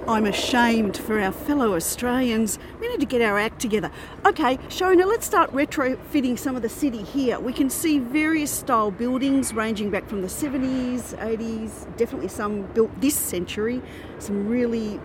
I'm 0.08 0.26
ashamed 0.26 0.98
for 0.98 1.20
our 1.20 1.32
fellow 1.32 1.76
Australians. 1.76 2.60
We 2.80 2.90
need 2.90 3.00
to 3.00 3.06
get 3.06 3.22
our 3.22 3.40
act 3.40 3.62
together. 3.62 3.90
Okay, 4.26 4.58
Seona, 4.68 5.06
let's 5.06 5.26
start 5.26 5.52
retrofitting 5.52 6.38
some 6.38 6.56
of 6.56 6.62
the 6.62 6.70
city 6.70 7.04
here. 7.04 7.40
We 7.40 7.54
can 7.54 7.70
see 7.70 8.00
various 8.00 8.52
style 8.52 8.92
buildings 8.92 9.54
ranging 9.54 9.90
back 9.90 10.10
from 10.10 10.22
the 10.22 10.28
70s, 10.28 11.18
80s, 11.18 11.96
definitely 11.96 12.28
some 12.28 12.64
built 12.74 13.00
this 13.00 13.16
century, 13.16 13.82
some 14.20 14.48
really 14.48 15.00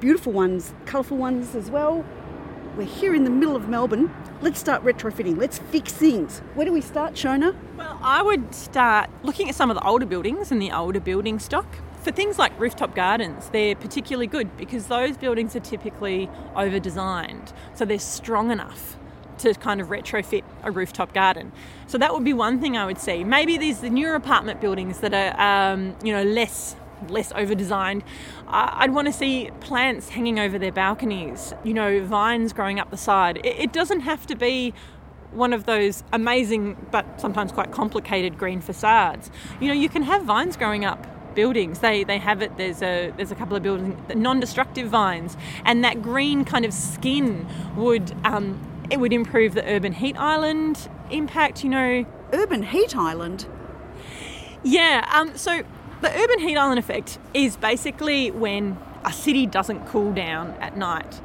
beautiful 0.00 0.32
ones, 0.32 0.72
colourful 0.86 1.16
ones 1.16 1.54
as 1.54 1.70
well. 1.70 2.04
We're 2.76 2.84
here 2.84 3.14
in 3.14 3.24
the 3.24 3.30
middle 3.30 3.54
of 3.54 3.68
Melbourne. 3.68 4.14
Let's 4.40 4.58
start 4.58 4.82
retrofitting. 4.82 5.36
Let's 5.36 5.58
fix 5.58 5.92
things. 5.92 6.38
Where 6.54 6.64
do 6.64 6.72
we 6.72 6.80
start, 6.80 7.14
Seona? 7.14 7.54
Well, 7.76 7.98
I 8.02 8.22
would 8.22 8.54
start 8.54 9.10
looking 9.22 9.50
at 9.50 9.54
some 9.54 9.70
of 9.70 9.76
the 9.76 9.86
older 9.86 10.06
buildings 10.06 10.50
and 10.50 10.60
the 10.60 10.72
older 10.72 11.00
building 11.00 11.38
stock. 11.38 11.66
For 12.02 12.10
things 12.10 12.38
like 12.38 12.58
rooftop 12.58 12.94
gardens, 12.94 13.48
they're 13.50 13.76
particularly 13.76 14.26
good 14.26 14.56
because 14.56 14.88
those 14.88 15.16
buildings 15.16 15.54
are 15.54 15.60
typically 15.60 16.28
over 16.56 16.78
designed. 16.78 17.52
So 17.74 17.84
they're 17.84 17.98
strong 17.98 18.50
enough 18.50 18.96
to 19.38 19.54
kind 19.54 19.80
of 19.80 19.88
retrofit 19.88 20.42
a 20.62 20.70
rooftop 20.70 21.14
garden. 21.14 21.52
So 21.86 21.98
that 21.98 22.12
would 22.12 22.24
be 22.24 22.32
one 22.32 22.60
thing 22.60 22.76
I 22.76 22.86
would 22.86 22.98
see. 22.98 23.24
Maybe 23.24 23.56
these 23.56 23.80
the 23.80 23.90
newer 23.90 24.14
apartment 24.14 24.60
buildings 24.60 24.98
that 25.00 25.14
are 25.14 25.72
um, 25.72 25.96
you 26.02 26.12
know 26.12 26.22
less 26.22 26.76
less 27.08 27.32
over 27.34 27.54
designed. 27.54 28.04
I'd 28.46 28.92
want 28.92 29.06
to 29.06 29.12
see 29.12 29.50
plants 29.60 30.10
hanging 30.10 30.38
over 30.38 30.56
their 30.56 30.70
balconies, 30.70 31.52
you 31.64 31.74
know, 31.74 32.04
vines 32.04 32.52
growing 32.52 32.78
up 32.78 32.90
the 32.90 32.96
side. 32.96 33.40
It 33.44 33.72
doesn't 33.72 34.00
have 34.00 34.24
to 34.28 34.36
be 34.36 34.72
one 35.32 35.52
of 35.52 35.64
those 35.64 36.04
amazing 36.12 36.76
but 36.90 37.20
sometimes 37.20 37.50
quite 37.50 37.72
complicated 37.72 38.38
green 38.38 38.60
facades. 38.60 39.30
You 39.60 39.68
know, 39.68 39.74
you 39.74 39.88
can 39.88 40.02
have 40.02 40.24
vines 40.24 40.56
growing 40.56 40.84
up 40.84 41.06
buildings. 41.34 41.80
They 41.80 42.04
they 42.04 42.18
have 42.18 42.42
it. 42.42 42.56
There's 42.56 42.82
a 42.82 43.12
there's 43.16 43.30
a 43.30 43.34
couple 43.34 43.56
of 43.56 43.62
buildings, 43.62 43.96
non-destructive 44.14 44.88
vines, 44.88 45.36
and 45.64 45.84
that 45.84 46.02
green 46.02 46.44
kind 46.44 46.64
of 46.64 46.72
skin 46.72 47.46
would 47.76 48.12
um, 48.24 48.60
it 48.90 49.00
would 49.00 49.12
improve 49.12 49.54
the 49.54 49.64
urban 49.66 49.92
heat 49.92 50.16
island 50.16 50.88
impact. 51.10 51.64
You 51.64 51.70
know, 51.70 52.06
urban 52.32 52.62
heat 52.62 52.96
island. 52.96 53.46
Yeah. 54.62 55.08
Um. 55.12 55.36
So 55.36 55.62
the 56.00 56.10
urban 56.10 56.40
heat 56.40 56.56
island 56.56 56.78
effect 56.78 57.18
is 57.34 57.56
basically 57.56 58.30
when 58.30 58.78
a 59.04 59.12
city 59.12 59.46
doesn't 59.46 59.86
cool 59.86 60.12
down 60.12 60.50
at 60.60 60.76
night. 60.76 61.20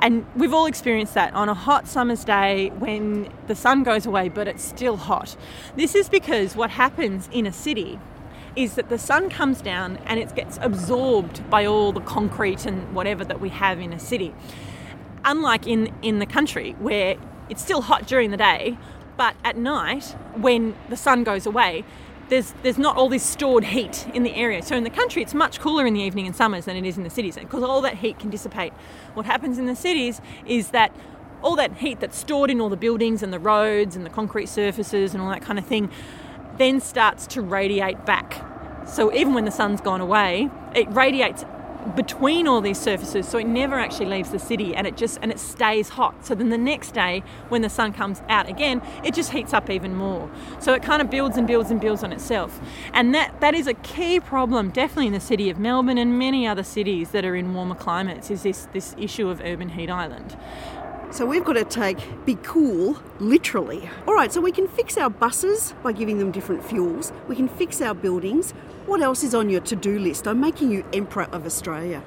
And 0.00 0.24
we've 0.36 0.54
all 0.54 0.66
experienced 0.66 1.14
that 1.14 1.34
on 1.34 1.48
a 1.48 1.54
hot 1.54 1.88
summer's 1.88 2.24
day 2.24 2.70
when 2.78 3.32
the 3.48 3.54
sun 3.54 3.82
goes 3.82 4.06
away 4.06 4.28
but 4.28 4.46
it's 4.46 4.64
still 4.64 4.96
hot. 4.96 5.36
This 5.76 5.94
is 5.94 6.08
because 6.08 6.54
what 6.54 6.70
happens 6.70 7.28
in 7.32 7.46
a 7.46 7.52
city 7.52 7.98
is 8.56 8.74
that 8.74 8.88
the 8.88 8.98
sun 8.98 9.30
comes 9.30 9.60
down 9.60 9.98
and 10.06 10.18
it 10.18 10.34
gets 10.34 10.58
absorbed 10.60 11.48
by 11.50 11.64
all 11.64 11.92
the 11.92 12.00
concrete 12.00 12.66
and 12.66 12.94
whatever 12.94 13.24
that 13.24 13.40
we 13.40 13.48
have 13.48 13.78
in 13.80 13.92
a 13.92 13.98
city. 13.98 14.34
Unlike 15.24 15.66
in, 15.66 15.92
in 16.02 16.18
the 16.18 16.26
country 16.26 16.72
where 16.78 17.16
it's 17.48 17.62
still 17.62 17.82
hot 17.82 18.06
during 18.06 18.30
the 18.30 18.36
day, 18.36 18.78
but 19.16 19.34
at 19.44 19.56
night 19.56 20.16
when 20.36 20.76
the 20.88 20.96
sun 20.96 21.24
goes 21.24 21.46
away, 21.46 21.84
there's 22.28 22.52
there's 22.62 22.78
not 22.78 22.96
all 22.96 23.08
this 23.08 23.22
stored 23.22 23.64
heat 23.64 24.06
in 24.12 24.22
the 24.22 24.34
area. 24.34 24.62
So 24.62 24.76
in 24.76 24.84
the 24.84 24.90
country, 24.90 25.22
it's 25.22 25.34
much 25.34 25.60
cooler 25.60 25.86
in 25.86 25.94
the 25.94 26.00
evening 26.00 26.26
and 26.26 26.36
summers 26.36 26.66
than 26.66 26.76
it 26.76 26.84
is 26.84 26.98
in 26.98 27.04
the 27.04 27.10
cities, 27.10 27.36
because 27.36 27.62
all 27.62 27.80
that 27.82 27.96
heat 27.96 28.18
can 28.18 28.30
dissipate. 28.30 28.72
What 29.14 29.26
happens 29.26 29.58
in 29.58 29.66
the 29.66 29.74
cities 29.74 30.20
is 30.46 30.70
that 30.70 30.94
all 31.42 31.56
that 31.56 31.78
heat 31.78 32.00
that's 32.00 32.18
stored 32.18 32.50
in 32.50 32.60
all 32.60 32.68
the 32.68 32.76
buildings 32.76 33.22
and 33.22 33.32
the 33.32 33.38
roads 33.38 33.96
and 33.96 34.04
the 34.04 34.10
concrete 34.10 34.48
surfaces 34.48 35.14
and 35.14 35.22
all 35.22 35.30
that 35.30 35.42
kind 35.42 35.58
of 35.58 35.64
thing 35.64 35.90
then 36.58 36.80
starts 36.80 37.26
to 37.28 37.42
radiate 37.42 38.04
back. 38.04 38.44
So 38.86 39.12
even 39.12 39.34
when 39.34 39.44
the 39.44 39.50
sun's 39.50 39.80
gone 39.80 40.00
away, 40.00 40.50
it 40.74 40.88
radiates 40.90 41.44
between 41.94 42.46
all 42.46 42.60
these 42.60 42.78
surfaces 42.78 43.26
so 43.26 43.38
it 43.38 43.46
never 43.46 43.76
actually 43.76 44.06
leaves 44.06 44.30
the 44.30 44.38
city 44.38 44.74
and 44.74 44.86
it 44.86 44.96
just 44.96 45.18
and 45.22 45.30
it 45.30 45.38
stays 45.38 45.90
hot. 45.90 46.26
So 46.26 46.34
then 46.34 46.50
the 46.50 46.58
next 46.58 46.92
day 46.92 47.22
when 47.48 47.62
the 47.62 47.70
sun 47.70 47.92
comes 47.92 48.20
out 48.28 48.48
again 48.48 48.82
it 49.04 49.14
just 49.14 49.30
heats 49.32 49.54
up 49.54 49.70
even 49.70 49.94
more. 49.94 50.30
So 50.58 50.74
it 50.74 50.82
kind 50.82 51.00
of 51.00 51.08
builds 51.08 51.36
and 51.36 51.46
builds 51.46 51.70
and 51.70 51.80
builds 51.80 52.02
on 52.02 52.12
itself. 52.12 52.60
And 52.92 53.14
that 53.14 53.40
that 53.40 53.54
is 53.54 53.66
a 53.66 53.74
key 53.74 54.20
problem 54.20 54.70
definitely 54.70 55.06
in 55.06 55.12
the 55.12 55.20
city 55.20 55.50
of 55.50 55.58
melbourne 55.58 55.98
and 55.98 56.18
many 56.18 56.46
other 56.46 56.64
cities 56.64 57.10
that 57.10 57.24
are 57.24 57.36
in 57.36 57.54
warmer 57.54 57.74
climates 57.74 58.30
is 58.30 58.42
this 58.42 58.66
this 58.72 58.94
issue 58.98 59.28
of 59.28 59.40
urban 59.40 59.70
heat 59.70 59.90
island 59.90 60.36
so 61.10 61.24
we've 61.26 61.44
got 61.44 61.54
to 61.54 61.64
take 61.64 61.98
be 62.24 62.36
cool 62.42 63.00
literally. 63.18 63.88
All 64.06 64.14
right, 64.14 64.32
so 64.32 64.40
we 64.40 64.52
can 64.52 64.68
fix 64.68 64.96
our 64.96 65.10
buses 65.10 65.74
by 65.82 65.92
giving 65.92 66.18
them 66.18 66.30
different 66.30 66.64
fuels. 66.64 67.12
We 67.26 67.36
can 67.36 67.48
fix 67.48 67.80
our 67.80 67.94
buildings. 67.94 68.52
What 68.86 69.00
else 69.02 69.22
is 69.22 69.34
on 69.34 69.50
your 69.50 69.60
to-do 69.60 69.98
list? 69.98 70.26
I'm 70.26 70.40
making 70.40 70.70
you 70.70 70.84
emperor 70.92 71.24
of 71.24 71.44
Australia. 71.44 72.02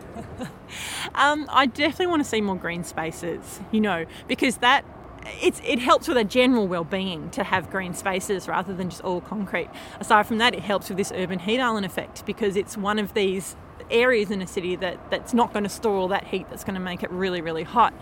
um, 1.15 1.47
I 1.51 1.65
definitely 1.65 2.07
want 2.07 2.23
to 2.23 2.29
see 2.29 2.41
more 2.41 2.55
green 2.55 2.83
spaces, 2.83 3.59
you 3.71 3.81
know, 3.81 4.05
because 4.27 4.57
that 4.57 4.85
it's, 5.41 5.61
it 5.63 5.79
helps 5.79 6.07
with 6.07 6.17
a 6.17 6.23
general 6.23 6.67
well-being 6.67 7.29
to 7.31 7.43
have 7.43 7.69
green 7.69 7.93
spaces 7.93 8.47
rather 8.47 8.73
than 8.73 8.89
just 8.89 9.03
all 9.03 9.21
concrete. 9.21 9.69
Aside 9.99 10.25
from 10.25 10.37
that, 10.39 10.53
it 10.53 10.61
helps 10.61 10.89
with 10.89 10.97
this 10.97 11.11
urban 11.15 11.39
heat 11.39 11.59
island 11.59 11.85
effect 11.85 12.25
because 12.25 12.55
it's 12.55 12.77
one 12.77 12.99
of 12.99 13.13
these 13.13 13.55
areas 13.91 14.31
in 14.31 14.41
a 14.41 14.47
city 14.47 14.75
that, 14.77 15.11
that's 15.11 15.33
not 15.33 15.53
going 15.53 15.63
to 15.63 15.69
store 15.69 15.95
all 15.95 16.07
that 16.09 16.25
heat 16.27 16.49
that's 16.49 16.63
going 16.63 16.75
to 16.75 16.79
make 16.79 17.03
it 17.03 17.11
really, 17.11 17.41
really 17.41 17.63
hot. 17.63 17.93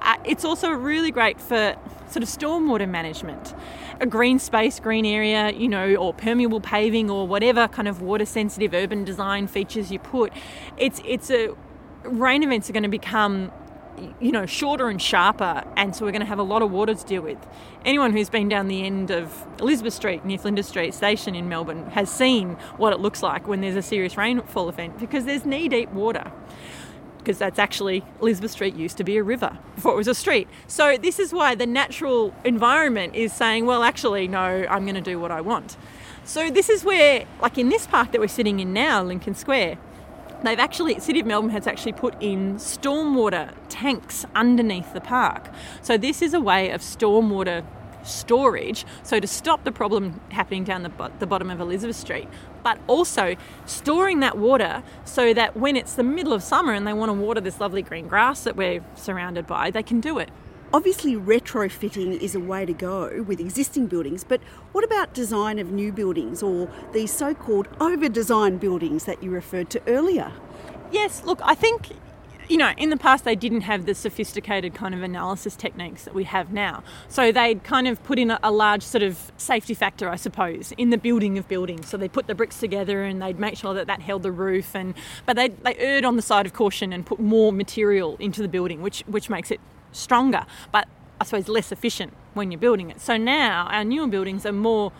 Uh, 0.00 0.16
it's 0.24 0.44
also 0.44 0.70
really 0.70 1.10
great 1.10 1.40
for 1.40 1.76
sort 2.08 2.22
of 2.22 2.28
stormwater 2.28 2.88
management. 2.88 3.54
A 4.00 4.06
green 4.06 4.38
space, 4.38 4.78
green 4.80 5.06
area, 5.06 5.52
you 5.52 5.68
know, 5.68 5.94
or 5.96 6.12
permeable 6.12 6.60
paving 6.60 7.10
or 7.10 7.26
whatever 7.26 7.68
kind 7.68 7.88
of 7.88 8.02
water 8.02 8.26
sensitive 8.26 8.74
urban 8.74 9.04
design 9.04 9.46
features 9.46 9.90
you 9.90 9.98
put. 9.98 10.32
It's, 10.76 11.00
it's 11.04 11.30
a, 11.30 11.54
rain 12.04 12.42
events 12.42 12.70
are 12.70 12.72
going 12.72 12.82
to 12.82 12.88
become 12.88 13.50
you 14.20 14.32
know, 14.32 14.46
shorter 14.46 14.88
and 14.88 15.00
sharper, 15.00 15.64
and 15.76 15.94
so 15.94 16.04
we're 16.04 16.12
going 16.12 16.20
to 16.20 16.26
have 16.26 16.38
a 16.38 16.44
lot 16.44 16.62
of 16.62 16.70
water 16.70 16.94
to 16.94 17.04
deal 17.04 17.22
with. 17.22 17.38
Anyone 17.84 18.12
who's 18.12 18.30
been 18.30 18.48
down 18.48 18.68
the 18.68 18.84
end 18.84 19.10
of 19.10 19.46
Elizabeth 19.60 19.94
Street 19.94 20.24
near 20.24 20.38
Flinders 20.38 20.66
Street 20.66 20.94
Station 20.94 21.34
in 21.34 21.48
Melbourne 21.48 21.86
has 21.90 22.10
seen 22.10 22.54
what 22.76 22.92
it 22.92 23.00
looks 23.00 23.22
like 23.22 23.46
when 23.46 23.60
there's 23.60 23.76
a 23.76 23.82
serious 23.82 24.16
rainfall 24.16 24.68
event 24.68 24.98
because 24.98 25.24
there's 25.24 25.44
knee 25.44 25.68
deep 25.68 25.90
water. 25.92 26.30
Because 27.18 27.38
that's 27.38 27.58
actually 27.58 28.04
Elizabeth 28.20 28.52
Street 28.52 28.76
used 28.76 28.96
to 28.98 29.04
be 29.04 29.16
a 29.16 29.22
river 29.22 29.58
before 29.74 29.94
it 29.94 29.96
was 29.96 30.06
a 30.06 30.14
street. 30.14 30.46
So, 30.68 30.96
this 30.96 31.18
is 31.18 31.32
why 31.32 31.56
the 31.56 31.66
natural 31.66 32.32
environment 32.44 33.16
is 33.16 33.32
saying, 33.32 33.66
well, 33.66 33.82
actually, 33.82 34.28
no, 34.28 34.64
I'm 34.70 34.84
going 34.84 34.94
to 34.94 35.00
do 35.00 35.18
what 35.18 35.32
I 35.32 35.40
want. 35.40 35.76
So, 36.24 36.50
this 36.50 36.68
is 36.68 36.84
where, 36.84 37.26
like 37.42 37.58
in 37.58 37.68
this 37.68 37.86
park 37.86 38.12
that 38.12 38.20
we're 38.20 38.28
sitting 38.28 38.60
in 38.60 38.72
now, 38.72 39.02
Lincoln 39.02 39.34
Square, 39.34 39.78
They've 40.46 40.60
actually, 40.60 41.00
City 41.00 41.18
of 41.18 41.26
Melbourne 41.26 41.50
has 41.50 41.66
actually 41.66 41.94
put 41.94 42.14
in 42.22 42.54
stormwater 42.54 43.52
tanks 43.68 44.24
underneath 44.32 44.92
the 44.94 45.00
park. 45.00 45.50
So 45.82 45.98
this 45.98 46.22
is 46.22 46.34
a 46.34 46.40
way 46.40 46.70
of 46.70 46.82
stormwater 46.82 47.64
storage, 48.04 48.86
so 49.02 49.18
to 49.18 49.26
stop 49.26 49.64
the 49.64 49.72
problem 49.72 50.20
happening 50.30 50.62
down 50.62 50.84
the, 50.84 51.10
the 51.18 51.26
bottom 51.26 51.50
of 51.50 51.58
Elizabeth 51.58 51.96
Street, 51.96 52.28
but 52.62 52.78
also 52.86 53.34
storing 53.64 54.20
that 54.20 54.38
water 54.38 54.84
so 55.04 55.34
that 55.34 55.56
when 55.56 55.74
it's 55.74 55.94
the 55.94 56.04
middle 56.04 56.32
of 56.32 56.44
summer 56.44 56.72
and 56.72 56.86
they 56.86 56.92
want 56.92 57.08
to 57.08 57.14
water 57.14 57.40
this 57.40 57.58
lovely 57.58 57.82
green 57.82 58.06
grass 58.06 58.44
that 58.44 58.54
we're 58.54 58.84
surrounded 58.94 59.48
by, 59.48 59.72
they 59.72 59.82
can 59.82 60.00
do 60.00 60.20
it. 60.20 60.30
Obviously, 60.72 61.14
retrofitting 61.14 62.20
is 62.20 62.34
a 62.34 62.40
way 62.40 62.66
to 62.66 62.72
go 62.72 63.22
with 63.22 63.40
existing 63.40 63.86
buildings, 63.86 64.24
but 64.24 64.40
what 64.72 64.84
about 64.84 65.14
design 65.14 65.58
of 65.58 65.70
new 65.70 65.92
buildings 65.92 66.42
or 66.42 66.68
these 66.92 67.12
so 67.12 67.34
called 67.34 67.68
over 67.80 68.08
designed 68.08 68.60
buildings 68.60 69.04
that 69.04 69.22
you 69.22 69.30
referred 69.30 69.70
to 69.70 69.82
earlier? 69.86 70.32
Yes, 70.90 71.24
look, 71.24 71.40
I 71.42 71.54
think 71.54 71.92
you 72.48 72.56
know, 72.56 72.72
in 72.76 72.90
the 72.90 72.96
past 72.96 73.24
they 73.24 73.34
didn't 73.34 73.62
have 73.62 73.86
the 73.86 73.94
sophisticated 73.94 74.74
kind 74.74 74.94
of 74.94 75.02
analysis 75.02 75.56
techniques 75.56 76.04
that 76.04 76.14
we 76.14 76.24
have 76.24 76.52
now. 76.52 76.82
So 77.08 77.32
they'd 77.32 77.64
kind 77.64 77.88
of 77.88 78.02
put 78.04 78.18
in 78.18 78.30
a, 78.30 78.38
a, 78.42 78.52
large 78.52 78.82
sort 78.82 79.02
of 79.02 79.32
safety 79.36 79.74
factor, 79.74 80.08
I 80.08 80.16
suppose, 80.16 80.72
in 80.78 80.90
the 80.90 80.98
building 80.98 81.38
of 81.38 81.48
buildings. 81.48 81.88
So 81.88 81.96
they 81.96 82.08
put 82.08 82.26
the 82.26 82.34
bricks 82.34 82.60
together 82.60 83.02
and 83.02 83.20
they'd 83.20 83.38
make 83.38 83.56
sure 83.56 83.74
that 83.74 83.88
that 83.88 84.00
held 84.00 84.22
the 84.22 84.32
roof. 84.32 84.76
And 84.76 84.94
but 85.24 85.36
they 85.36 85.48
they 85.48 85.74
erred 85.76 86.04
on 86.04 86.16
the 86.16 86.22
side 86.22 86.46
of 86.46 86.52
caution 86.52 86.92
and 86.92 87.04
put 87.04 87.18
more 87.18 87.52
material 87.52 88.16
into 88.20 88.42
the 88.42 88.48
building, 88.48 88.80
which 88.80 89.02
which 89.06 89.28
makes 89.28 89.50
it 89.50 89.60
stronger, 89.96 90.46
but 90.72 90.86
I 91.20 91.24
suppose 91.24 91.48
less 91.48 91.72
efficient 91.72 92.12
when 92.34 92.50
you're 92.50 92.60
building 92.60 92.90
it. 92.90 93.00
So 93.00 93.16
now 93.16 93.68
our 93.70 93.84
newer 93.84 94.06
buildings 94.06 94.44
are 94.44 94.52
more 94.52 94.92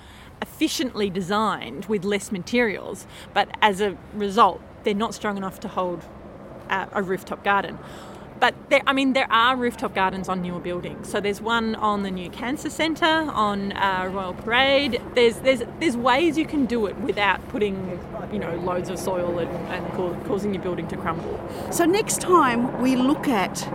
efficiently 0.43 1.11
designed 1.11 1.87
with 1.87 2.05
less 2.05 2.33
materials, 2.33 3.07
but 3.35 3.49
as 3.63 3.81
a 3.81 3.97
result, 4.15 4.61
they're 4.85 4.95
not 4.95 5.15
strong 5.15 5.37
enough 5.37 5.61
to 5.61 5.69
hold 5.69 6.05
a, 6.71 6.89
a 6.93 7.03
rooftop 7.03 7.43
garden. 7.45 7.79
But 8.39 8.55
there, 8.69 8.83
I 8.87 8.93
mean, 8.93 9.15
there 9.15 9.31
are 9.33 9.57
rooftop 9.57 9.95
gardens 9.95 10.29
on 10.29 10.43
newer 10.43 10.61
buildings. 10.61 11.09
So 11.09 11.21
there's 11.21 11.41
one 11.41 11.75
on 11.75 12.03
the 12.03 12.11
new 12.11 12.29
cancer 12.29 12.69
centre, 12.69 13.07
on 13.07 13.73
uh, 13.73 14.11
Royal 14.13 14.35
Parade. 14.35 15.01
There's 15.15 15.37
there's 15.39 15.63
there's 15.81 15.97
ways 15.97 16.37
you 16.37 16.45
can 16.45 16.67
do 16.67 16.85
it 16.85 16.97
without 16.99 17.47
putting, 17.49 17.99
you 18.31 18.39
know, 18.39 18.55
loads 18.57 18.91
of 18.91 18.99
soil 18.99 19.39
and, 19.39 19.51
and 19.73 20.27
causing 20.27 20.53
your 20.53 20.63
building 20.63 20.87
to 20.89 20.99
crumble. 20.99 21.41
So 21.71 21.87
next 21.87 22.21
time 22.21 22.81
we 22.83 22.95
look 22.95 23.27
at 23.27 23.67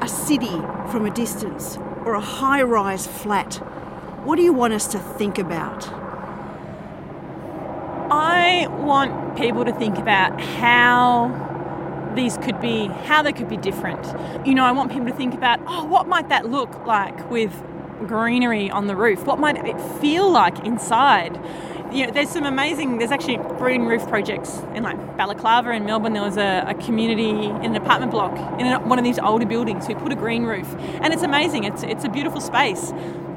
a 0.00 0.08
city 0.08 0.60
from 0.90 1.06
a 1.06 1.10
distance 1.10 1.76
or 2.04 2.14
a 2.14 2.20
high 2.20 2.62
rise 2.62 3.06
flat, 3.06 3.54
what 4.24 4.36
do 4.36 4.42
you 4.42 4.52
want 4.52 4.72
us 4.72 4.86
to 4.88 4.98
think 4.98 5.38
about? 5.38 5.88
I 8.12 8.66
want 8.68 9.36
people 9.36 9.64
to 9.64 9.72
think 9.72 9.98
about 9.98 10.40
how 10.40 12.12
these 12.14 12.36
could 12.38 12.60
be, 12.60 12.86
how 12.86 13.22
they 13.22 13.32
could 13.32 13.48
be 13.48 13.56
different. 13.56 14.04
You 14.46 14.54
know, 14.54 14.64
I 14.64 14.72
want 14.72 14.90
people 14.90 15.06
to 15.06 15.14
think 15.14 15.34
about, 15.34 15.60
oh, 15.66 15.84
what 15.84 16.08
might 16.08 16.28
that 16.28 16.50
look 16.50 16.86
like 16.86 17.30
with 17.30 17.52
greenery 18.06 18.70
on 18.70 18.86
the 18.86 18.96
roof? 18.96 19.24
What 19.26 19.38
might 19.38 19.56
it 19.64 19.80
feel 20.00 20.30
like 20.30 20.58
inside? 20.64 21.38
You 21.92 22.06
know, 22.06 22.12
there's 22.12 22.30
some 22.30 22.44
amazing. 22.44 22.98
There's 22.98 23.10
actually 23.10 23.36
green 23.58 23.86
roof 23.86 24.06
projects 24.08 24.58
in 24.74 24.82
like 24.82 25.16
Balaclava 25.16 25.72
in 25.72 25.84
Melbourne. 25.84 26.12
There 26.12 26.22
was 26.22 26.36
a, 26.36 26.64
a 26.66 26.74
community 26.74 27.46
in 27.46 27.64
an 27.64 27.76
apartment 27.76 28.12
block 28.12 28.36
in 28.60 28.66
one 28.88 28.98
of 28.98 29.04
these 29.04 29.18
older 29.18 29.46
buildings 29.46 29.86
who 29.86 29.94
put 29.94 30.12
a 30.12 30.16
green 30.16 30.44
roof, 30.44 30.72
and 31.02 31.12
it's 31.12 31.22
amazing. 31.22 31.64
It's 31.64 31.82
it's 31.82 32.04
a 32.04 32.08
beautiful 32.08 32.40
space. 32.40 32.92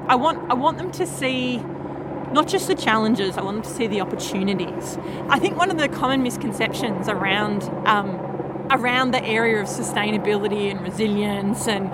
I 0.08 0.16
want 0.16 0.52
I 0.52 0.54
want 0.54 0.78
them 0.78 0.92
to 0.92 1.06
see 1.06 1.58
not 2.32 2.48
just 2.48 2.68
the 2.68 2.76
challenges, 2.76 3.38
I 3.38 3.42
want 3.42 3.64
them 3.64 3.72
to 3.72 3.78
see 3.78 3.88
the 3.88 4.02
opportunities. 4.02 4.98
I 5.30 5.40
think 5.40 5.58
one 5.58 5.70
of 5.70 5.78
the 5.78 5.88
common 5.88 6.24
misconceptions 6.24 7.08
around 7.08 7.64
um, 7.88 8.10
around 8.72 9.12
the 9.12 9.24
area 9.24 9.62
of 9.62 9.68
sustainability 9.68 10.72
and 10.72 10.82
resilience 10.82 11.68
and 11.68 11.86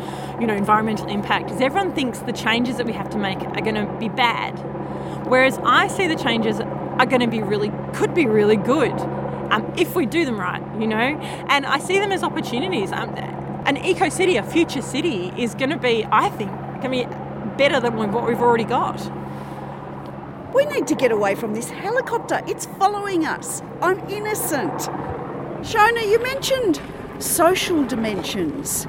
you 0.41 0.47
know 0.47 0.53
environmental 0.53 1.07
impact 1.07 1.51
is 1.51 1.61
everyone 1.61 1.93
thinks 1.93 2.19
the 2.19 2.33
changes 2.33 2.77
that 2.77 2.85
we 2.85 2.93
have 2.93 3.09
to 3.09 3.17
make 3.17 3.39
are 3.39 3.61
going 3.61 3.75
to 3.75 3.97
be 3.99 4.09
bad 4.09 4.57
whereas 5.29 5.59
i 5.63 5.87
see 5.87 6.07
the 6.07 6.15
changes 6.15 6.59
are 6.59 7.05
going 7.05 7.21
to 7.21 7.27
be 7.27 7.41
really 7.41 7.71
could 7.93 8.13
be 8.13 8.25
really 8.25 8.57
good 8.57 8.91
um, 9.51 9.73
if 9.77 9.95
we 9.95 10.05
do 10.05 10.25
them 10.25 10.39
right 10.39 10.61
you 10.79 10.87
know 10.87 10.95
and 10.95 11.65
i 11.65 11.79
see 11.79 11.97
them 11.97 12.11
as 12.11 12.23
opportunities 12.23 12.91
um, 12.91 13.09
an 13.65 13.77
eco 13.77 14.09
city 14.09 14.35
a 14.37 14.43
future 14.43 14.81
city 14.81 15.31
is 15.37 15.55
going 15.55 15.69
to 15.69 15.77
be 15.77 16.05
i 16.11 16.29
think 16.29 16.51
to 16.81 16.89
be 16.89 17.05
better 17.57 17.79
than 17.79 17.95
what 18.11 18.27
we've 18.27 18.41
already 18.41 18.63
got 18.63 18.99
we 20.53 20.65
need 20.65 20.87
to 20.87 20.95
get 20.95 21.11
away 21.11 21.35
from 21.35 21.53
this 21.53 21.69
helicopter. 21.69 22.41
It's 22.47 22.65
following 22.65 23.25
us. 23.25 23.61
I'm 23.81 23.99
innocent. 24.09 24.73
Seona, 25.61 26.09
you 26.09 26.21
mentioned 26.23 26.81
social 27.19 27.85
dimensions. 27.85 28.87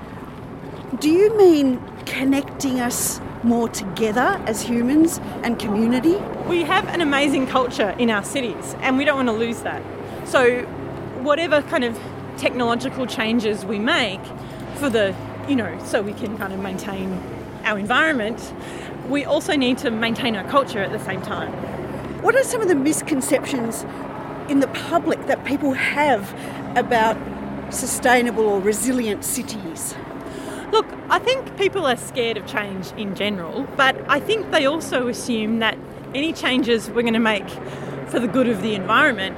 Do 0.99 1.11
you 1.11 1.37
mean 1.37 1.83
connecting 2.07 2.81
us 2.81 3.21
more 3.43 3.69
together 3.69 4.43
as 4.47 4.63
humans 4.63 5.19
and 5.43 5.59
community? 5.59 6.17
We 6.49 6.63
have 6.63 6.87
an 6.89 7.01
amazing 7.01 7.47
culture 7.47 7.91
in 7.99 8.11
our 8.11 8.25
cities 8.25 8.77
and 8.81 8.99
we 8.99 9.05
don't 9.05 9.17
want 9.17 9.29
to 9.29 9.35
lose 9.35 9.61
that. 9.63 9.83
So, 10.27 10.63
whatever 11.23 11.63
kind 11.63 11.85
of 11.85 11.99
technological 12.37 13.07
changes 13.07 13.65
we 13.65 13.79
make 13.79 14.21
for 14.77 14.89
the, 14.89 15.15
you 15.49 15.57
know, 15.57 15.79
so 15.85 16.03
we 16.03 16.15
can 16.15 16.37
kind 16.39 16.53
of 16.53 16.61
maintain 16.61 17.21
our 17.65 17.79
environment, 17.79 18.53
we 19.09 19.25
also 19.25 19.55
need 19.57 19.79
to 19.79 19.91
maintain 19.91 20.37
our 20.37 20.49
culture 20.49 20.79
at 20.79 20.93
the 20.93 21.05
same 21.05 21.21
time. 21.21 21.53
What 22.23 22.35
are 22.35 22.45
some 22.45 22.63
of 22.63 22.69
the 22.69 22.75
misconceptions 22.75 23.85
in 24.49 24.61
the 24.61 24.69
public 24.69 25.27
that 25.27 25.45
people 25.45 25.73
have 25.73 26.35
about 26.77 27.17
sustainable 27.73 28.45
or 28.45 28.61
resilient 28.61 29.25
cities? 29.25 29.95
Look, 30.73 30.87
I 31.09 31.19
think 31.19 31.57
people 31.57 31.85
are 31.85 31.97
scared 31.97 32.37
of 32.37 32.47
change 32.47 32.93
in 32.93 33.17
general, 33.17 33.67
but 33.77 33.97
I 34.09 34.21
think 34.21 34.53
they 34.53 34.67
also 34.67 35.09
assume 35.09 35.59
that 35.59 35.77
any 36.15 36.33
changes 36.33 36.89
we're 36.89 37.03
going 37.03 37.15
to 37.15 37.19
make 37.19 37.49
for 38.07 38.21
the 38.21 38.29
good 38.29 38.49
of 38.49 38.63
the 38.63 38.77
environment 38.77 39.37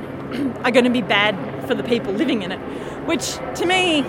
are 0.64 0.70
going 0.70 0.84
to 0.84 0.90
be 0.90 1.00
bad 1.00 1.34
for 1.66 1.74
the 1.74 1.82
people 1.82 2.12
living 2.12 2.42
in 2.42 2.52
it, 2.52 2.58
which 3.06 3.36
to 3.54 3.64
me, 3.64 4.00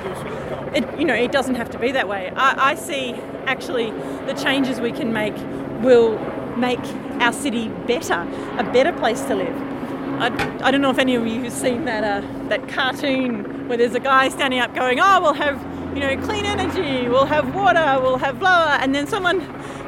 it, 0.75 0.99
you 0.99 1.05
know, 1.05 1.13
it 1.13 1.31
doesn't 1.31 1.55
have 1.55 1.69
to 1.71 1.79
be 1.79 1.93
that 1.93 2.09
way. 2.09 2.29
I, 2.35 2.71
I 2.71 2.75
see 2.75 3.13
actually 3.45 3.91
the 4.25 4.33
changes 4.33 4.81
we 4.81 4.91
can 4.91 5.13
make 5.13 5.35
will 5.81 6.17
make 6.57 6.83
our 7.21 7.31
city 7.31 7.69
better, 7.87 8.27
a 8.57 8.63
better 8.73 8.91
place 8.91 9.21
to 9.23 9.35
live. 9.35 9.55
I, 10.19 10.27
I 10.61 10.71
don't 10.71 10.81
know 10.81 10.91
if 10.91 10.99
any 10.99 11.15
of 11.15 11.25
you 11.25 11.43
have 11.43 11.53
seen 11.53 11.85
that 11.85 12.03
uh, 12.03 12.47
that 12.49 12.67
cartoon 12.67 13.67
where 13.67 13.77
there's 13.77 13.95
a 13.95 13.99
guy 13.99 14.29
standing 14.29 14.59
up 14.59 14.75
going, 14.75 14.99
"Oh, 14.99 15.21
we'll 15.21 15.33
have 15.33 15.72
you 15.93 15.99
know 15.99 16.17
clean 16.25 16.45
energy, 16.45 17.07
we'll 17.07 17.25
have 17.25 17.53
water, 17.53 17.99
we'll 18.01 18.17
have 18.17 18.39
blah," 18.39 18.77
and 18.79 18.93
then 18.93 19.07
someone, 19.07 19.41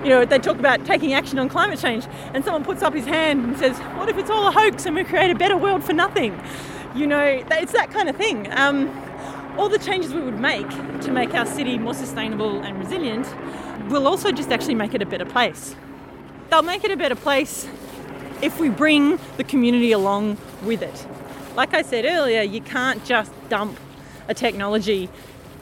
you 0.04 0.10
know, 0.10 0.26
they 0.26 0.40
talk 0.40 0.58
about 0.60 0.86
taking 0.86 1.14
action 1.14 1.40
on 1.40 1.50
climate 1.50 1.80
change, 1.80 2.06
and 2.34 2.44
someone 2.44 2.64
puts 2.64 2.84
up 2.84 2.94
his 2.94 3.06
hand 3.06 3.44
and 3.44 3.58
says, 3.58 3.78
"What 3.98 4.10
if 4.10 4.18
it's 4.18 4.30
all 4.30 4.48
a 4.48 4.52
hoax 4.52 4.86
and 4.86 4.96
we 4.96 5.04
create 5.04 5.32
a 5.32 5.36
better 5.36 5.58
world 5.58 5.84
for 5.84 5.94
nothing?" 5.94 6.40
You 6.96 7.08
know, 7.08 7.44
it's 7.52 7.74
that 7.74 7.92
kind 7.92 8.08
of 8.08 8.16
thing. 8.16 8.48
Um, 8.52 8.90
all 9.58 9.70
the 9.70 9.80
changes 9.80 10.14
we 10.14 10.22
would 10.22 10.40
make 10.40 10.70
to 11.02 11.12
make 11.12 11.34
our 11.34 11.46
city 11.46 11.78
more 11.78 11.94
sustainable 11.94 12.62
and 12.62 12.78
resilient 12.78 13.28
will 13.90 14.08
also 14.08 14.32
just 14.32 14.52
actually 14.52 14.76
make 14.76 14.94
it 14.94 15.02
a 15.02 15.06
better 15.06 15.26
place. 15.26 15.76
They'll 16.50 16.62
make 16.62 16.84
it 16.84 16.92
a 16.92 16.98
better 16.98 17.16
place 17.16 17.68
if 18.42 18.60
we 18.60 18.70
bring 18.70 19.18
the 19.38 19.44
community 19.44 19.92
along 19.92 20.38
with 20.64 20.82
it. 20.82 21.08
Like 21.56 21.74
I 21.74 21.82
said 21.82 22.06
earlier, 22.06 22.42
you 22.42 22.62
can't 22.62 23.04
just 23.06 23.32
dump 23.50 23.80
a 24.28 24.34
technology 24.34 25.10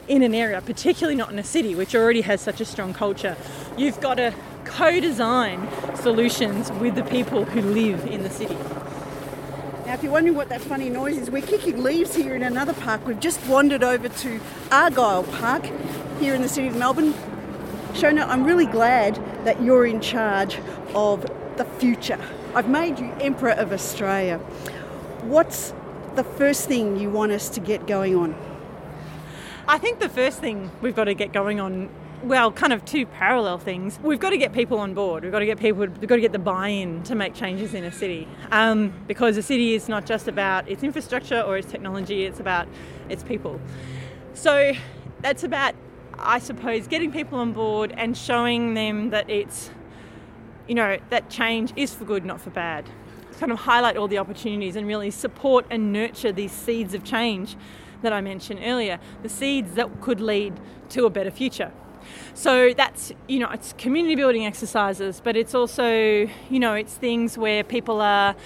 in 0.08 0.22
an 0.22 0.34
area, 0.34 0.60
particularly 0.60 1.16
not 1.16 1.30
in 1.30 1.38
a 1.38 1.44
city 1.44 1.74
which 1.74 1.94
already 1.94 2.22
has 2.22 2.40
such 2.40 2.60
a 2.60 2.64
strong 2.64 2.92
culture. 2.92 3.36
You've 3.76 4.00
got 4.00 4.14
to 4.14 4.34
co 4.64 5.00
design 5.00 5.68
solutions 5.96 6.70
with 6.72 6.94
the 6.94 7.04
people 7.04 7.44
who 7.44 7.60
live 7.60 8.06
in 8.06 8.22
the 8.22 8.30
city. 8.30 8.56
Now, 9.86 9.94
if 9.94 10.02
you're 10.02 10.12
wondering 10.12 10.36
what 10.36 10.48
that 10.48 10.62
funny 10.62 10.88
noise 10.88 11.18
is, 11.18 11.30
we're 11.30 11.42
kicking 11.42 11.82
leaves 11.82 12.14
here 12.14 12.34
in 12.34 12.42
another 12.42 12.72
park. 12.72 13.06
We've 13.06 13.20
just 13.20 13.46
wandered 13.46 13.82
over 13.84 14.08
to 14.08 14.40
Argyle 14.72 15.24
Park 15.24 15.70
here 16.18 16.34
in 16.34 16.42
the 16.42 16.48
city 16.48 16.68
of 16.68 16.76
Melbourne. 16.76 17.12
Seona, 17.92 18.26
I'm 18.26 18.44
really 18.44 18.66
glad 18.66 19.16
that 19.44 19.62
you're 19.62 19.86
in 19.86 20.00
charge 20.00 20.58
of 20.94 21.22
the 21.56 21.64
future. 21.78 22.18
I've 22.54 22.68
made 22.68 22.98
you 22.98 23.12
Emperor 23.20 23.50
of 23.50 23.72
Australia. 23.72 24.38
What's 25.22 25.72
the 26.14 26.24
first 26.24 26.66
thing 26.66 26.98
you 26.98 27.10
want 27.10 27.32
us 27.32 27.48
to 27.50 27.60
get 27.60 27.86
going 27.86 28.16
on? 28.16 28.34
I 29.66 29.78
think 29.78 29.98
the 29.98 30.08
first 30.08 30.40
thing 30.40 30.70
we've 30.82 30.94
got 30.94 31.04
to 31.04 31.14
get 31.14 31.32
going 31.32 31.60
on 31.60 31.88
well, 32.22 32.50
kind 32.50 32.72
of 32.72 32.84
two 32.86 33.04
parallel 33.04 33.58
things. 33.58 33.98
We've 34.02 34.18
got 34.18 34.30
to 34.30 34.38
get 34.38 34.54
people 34.54 34.78
on 34.78 34.94
board. 34.94 35.24
We've 35.24 35.32
got 35.32 35.40
to 35.40 35.46
get 35.46 35.60
people. 35.60 35.80
We've 35.80 36.06
got 36.06 36.14
to 36.14 36.22
get 36.22 36.32
the 36.32 36.38
buy-in 36.38 37.02
to 37.02 37.14
make 37.14 37.34
changes 37.34 37.74
in 37.74 37.84
a 37.84 37.92
city, 37.92 38.26
um, 38.50 38.94
because 39.06 39.36
a 39.36 39.42
city 39.42 39.74
is 39.74 39.88
not 39.90 40.06
just 40.06 40.26
about 40.26 40.66
its 40.68 40.82
infrastructure 40.82 41.40
or 41.42 41.58
its 41.58 41.70
technology. 41.70 42.24
It's 42.24 42.40
about 42.40 42.66
its 43.10 43.22
people. 43.22 43.60
So 44.32 44.72
that's 45.20 45.44
about, 45.44 45.74
I 46.18 46.38
suppose, 46.38 46.86
getting 46.86 47.12
people 47.12 47.38
on 47.38 47.52
board 47.52 47.92
and 47.94 48.16
showing 48.16 48.72
them 48.72 49.10
that 49.10 49.28
it's 49.28 49.70
you 50.66 50.74
know, 50.74 50.98
that 51.10 51.28
change 51.28 51.74
is 51.76 51.92
for 51.92 52.06
good, 52.06 52.24
not 52.24 52.40
for 52.40 52.50
bad. 52.50 52.88
Kind 53.38 53.52
of 53.52 53.58
highlight 53.58 53.96
all 53.96 54.08
the 54.08 54.18
opportunities 54.18 54.76
and 54.76 54.86
really 54.86 55.10
support 55.10 55.66
and 55.68 55.92
nurture 55.92 56.32
these 56.32 56.52
seeds 56.52 56.94
of 56.94 57.04
change 57.04 57.56
that 58.04 58.12
I 58.12 58.20
mentioned 58.20 58.60
earlier, 58.62 58.98
the 59.22 59.28
seeds 59.28 59.74
that 59.74 60.00
could 60.00 60.20
lead 60.20 60.54
to 60.90 61.04
a 61.04 61.10
better 61.10 61.30
future. 61.30 61.72
So 62.34 62.72
that's, 62.74 63.12
you 63.28 63.38
know, 63.38 63.50
it's 63.50 63.74
community 63.78 64.14
building 64.14 64.46
exercises, 64.46 65.20
but 65.22 65.36
it's 65.36 65.54
also, 65.54 65.88
you 65.88 66.60
know, 66.60 66.74
it's 66.74 66.94
things 66.94 67.36
where 67.36 67.64
people 67.64 68.00
are, 68.00 68.36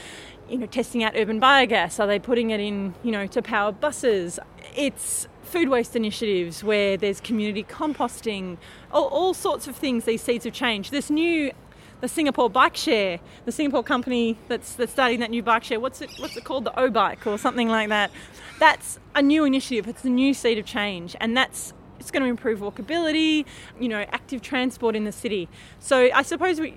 you 0.49 0.59
know, 0.59 0.67
testing 0.67 1.05
out 1.05 1.13
urban 1.17 1.41
biogas. 1.41 2.01
Are 2.01 2.07
they 2.07 2.19
putting 2.19 2.51
it 2.51 2.61
in, 2.61 2.95
you 3.03 3.13
know, 3.13 3.27
to 3.27 3.43
power 3.43 3.73
buses? 3.73 4.39
It's 4.77 5.29
food 5.43 5.69
waste 5.69 5.97
initiatives 5.97 6.63
where 6.63 6.97
there's 6.97 7.21
community 7.21 7.65
composting, 7.65 8.59
all, 8.93 9.07
all 9.09 9.35
sorts 9.35 9.67
of 9.67 9.77
things, 9.77 10.05
these 10.05 10.23
seeds 10.23 10.47
of 10.47 10.53
change. 10.53 10.91
This 10.91 11.11
new 11.11 11.53
the 12.01 12.09
Singapore 12.09 12.49
Bike 12.49 12.77
Share, 12.77 13.21
the 13.45 13.53
Singapore 13.53 13.83
company 13.83 14.39
that's, 14.49 14.75
that's 14.75 14.93
starting 14.93 15.21
that 15.21 15.31
new 15.31 15.43
bike 15.43 15.65
share. 15.65 15.81
What's 15.81 16.01
it, 16.01 16.11
what's 16.19 16.37
it 16.37 16.45
called? 16.45 16.65
The 16.65 16.71
oBike 16.73 17.27
or 17.27 17.39
something 17.39 17.69
like 17.69 17.89
that. 17.89 18.11
That's 18.59 18.99
a 19.15 19.23
new 19.23 19.45
initiative. 19.45 19.89
It's 19.89 20.05
a 20.05 20.09
new 20.09 20.35
seed 20.35 20.59
of 20.59 20.67
change, 20.67 21.17
and 21.21 21.37
that's 21.37 21.73
it's 22.01 22.11
going 22.11 22.23
to 22.23 22.29
improve 22.29 22.61
walkability, 22.61 23.45
you 23.81 23.89
know, 23.89 24.05
active 24.13 24.41
transport 24.41 24.95
in 24.95 25.05
the 25.05 25.13
city. 25.13 25.49
So 25.81 26.09
I 26.15 26.23
suppose 26.23 26.61
we 26.61 26.77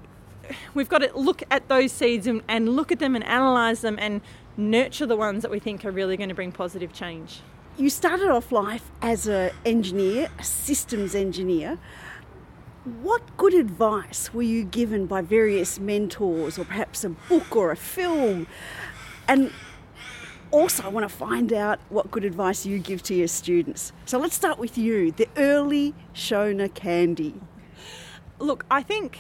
we've 0.73 0.89
got 0.89 0.99
to 0.99 1.12
look 1.17 1.43
at 1.51 1.67
those 1.67 1.91
seeds 1.91 2.27
and, 2.27 2.41
and 2.47 2.75
look 2.75 2.91
at 2.91 2.99
them 2.99 3.15
and 3.15 3.23
analyze 3.23 3.81
them 3.81 3.97
and 3.99 4.21
nurture 4.57 5.05
the 5.05 5.15
ones 5.15 5.41
that 5.43 5.51
we 5.51 5.60
think 5.60 5.86
are 5.86 5.91
really 5.91 6.17
going 6.17 6.29
to 6.29 6.36
bring 6.36 6.51
positive 6.51 6.93
change. 6.93 7.41
You 7.77 7.89
started 7.89 8.29
off 8.29 8.51
life 8.51 8.91
as 9.01 9.27
an 9.27 9.51
engineer, 9.65 10.29
a 10.38 10.43
systems 10.43 11.15
engineer. 11.15 11.79
What 12.84 13.38
good 13.38 13.54
advice 13.54 14.34
were 14.34 14.41
you 14.41 14.63
given 14.63 15.06
by 15.06 15.22
various 15.22 15.80
mentors, 15.80 16.58
or 16.58 16.65
perhaps 16.65 17.04
a 17.04 17.10
book 17.10 17.56
or 17.56 17.70
a 17.70 17.76
film? 17.76 18.48
And 19.28 19.52
also, 20.50 20.84
I 20.84 20.88
want 20.88 21.08
to 21.08 21.15
find 21.15 21.54
out 21.54 21.80
what 21.89 22.10
good 22.10 22.26
advice 22.26 22.65
you 22.65 22.80
give 22.80 23.04
to 23.04 23.13
your 23.13 23.28
students. 23.28 23.91
So 24.06 24.17
let's 24.17 24.34
start 24.34 24.58
with 24.58 24.80
you, 24.80 25.12
the 25.12 25.28
early 25.38 25.94
Seona 26.15 26.74
Candy. 26.74 27.36
Look, 28.39 28.65
I 28.72 28.82
think 28.82 29.20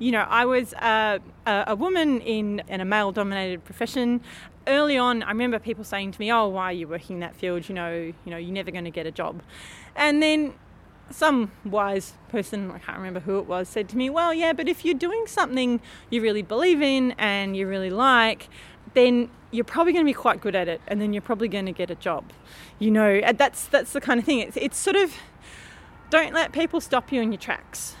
you 0.00 0.12
know, 0.12 0.26
I 0.28 0.44
was 0.44 0.74
uh, 0.74 1.18
a, 1.46 1.64
a 1.68 1.76
woman 1.76 2.20
in, 2.20 2.62
in 2.68 2.80
a 2.80 2.84
male 2.84 3.12
dominated 3.12 3.64
profession. 3.64 4.20
Early 4.66 4.96
on, 4.96 5.22
I 5.22 5.30
remember 5.30 5.58
people 5.58 5.82
saying 5.82 6.12
to 6.12 6.20
me, 6.20 6.32
Oh, 6.32 6.48
why 6.48 6.66
are 6.66 6.72
you 6.72 6.86
working 6.86 7.16
in 7.16 7.20
that 7.20 7.34
field? 7.34 7.68
You 7.68 7.74
know, 7.74 7.92
you 7.92 8.30
know, 8.30 8.36
you're 8.36 8.52
never 8.52 8.70
going 8.70 8.84
to 8.84 8.90
get 8.90 9.06
a 9.06 9.10
job. 9.10 9.42
And 9.96 10.22
then 10.22 10.54
some 11.10 11.50
wise 11.64 12.14
person, 12.28 12.70
I 12.70 12.78
can't 12.78 12.98
remember 12.98 13.20
who 13.20 13.38
it 13.38 13.46
was, 13.46 13.68
said 13.68 13.88
to 13.90 13.96
me, 13.96 14.10
Well, 14.10 14.32
yeah, 14.34 14.52
but 14.52 14.68
if 14.68 14.84
you're 14.84 14.94
doing 14.94 15.26
something 15.26 15.80
you 16.10 16.20
really 16.20 16.42
believe 16.42 16.82
in 16.82 17.12
and 17.18 17.56
you 17.56 17.66
really 17.66 17.90
like, 17.90 18.48
then 18.94 19.30
you're 19.50 19.64
probably 19.64 19.92
going 19.92 20.04
to 20.04 20.08
be 20.08 20.14
quite 20.14 20.40
good 20.40 20.54
at 20.54 20.68
it 20.68 20.80
and 20.86 21.00
then 21.00 21.12
you're 21.12 21.22
probably 21.22 21.48
going 21.48 21.66
to 21.66 21.72
get 21.72 21.90
a 21.90 21.94
job. 21.94 22.32
You 22.78 22.90
know, 22.90 23.20
that's, 23.32 23.66
that's 23.66 23.92
the 23.92 24.00
kind 24.00 24.20
of 24.20 24.26
thing. 24.26 24.40
It's, 24.40 24.56
it's 24.56 24.76
sort 24.76 24.96
of 24.96 25.14
don't 26.10 26.32
let 26.32 26.52
people 26.52 26.80
stop 26.80 27.12
you 27.12 27.20
in 27.20 27.32
your 27.32 27.40
tracks. 27.40 27.94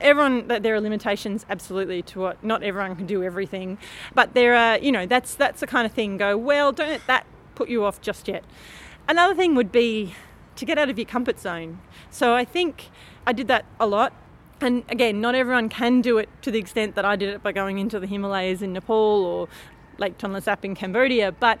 Everyone, 0.00 0.46
there 0.48 0.74
are 0.74 0.80
limitations, 0.80 1.46
absolutely, 1.48 2.02
to 2.02 2.20
what 2.20 2.44
not 2.44 2.62
everyone 2.62 2.96
can 2.96 3.06
do 3.06 3.22
everything, 3.22 3.78
but 4.14 4.34
there 4.34 4.54
are, 4.54 4.78
you 4.78 4.90
know, 4.90 5.06
that's 5.06 5.34
that's 5.34 5.60
the 5.60 5.66
kind 5.66 5.86
of 5.86 5.92
thing. 5.92 6.16
Go 6.16 6.36
well, 6.36 6.72
don't 6.72 6.88
let 6.88 7.06
that 7.06 7.24
put 7.54 7.68
you 7.68 7.84
off 7.84 8.00
just 8.00 8.26
yet. 8.28 8.44
Another 9.08 9.34
thing 9.34 9.54
would 9.54 9.70
be 9.70 10.14
to 10.56 10.64
get 10.64 10.78
out 10.78 10.88
of 10.88 10.98
your 10.98 11.06
comfort 11.06 11.38
zone. 11.38 11.80
So 12.10 12.34
I 12.34 12.44
think 12.44 12.90
I 13.26 13.32
did 13.32 13.48
that 13.48 13.64
a 13.78 13.86
lot. 13.86 14.12
and 14.60 14.84
again, 14.88 15.20
not 15.20 15.34
everyone 15.34 15.68
can 15.68 16.00
do 16.00 16.16
it 16.18 16.28
to 16.40 16.50
the 16.50 16.58
extent 16.58 16.94
that 16.94 17.04
I 17.04 17.14
did 17.14 17.28
it 17.28 17.42
by 17.42 17.52
going 17.52 17.78
into 17.78 18.00
the 18.00 18.06
Himalayas 18.06 18.62
in 18.62 18.72
Nepal 18.72 19.24
or 19.24 19.48
Lake 19.98 20.16
Tonle 20.18 20.42
Sap 20.42 20.64
in 20.64 20.74
Cambodia, 20.74 21.30
but 21.32 21.58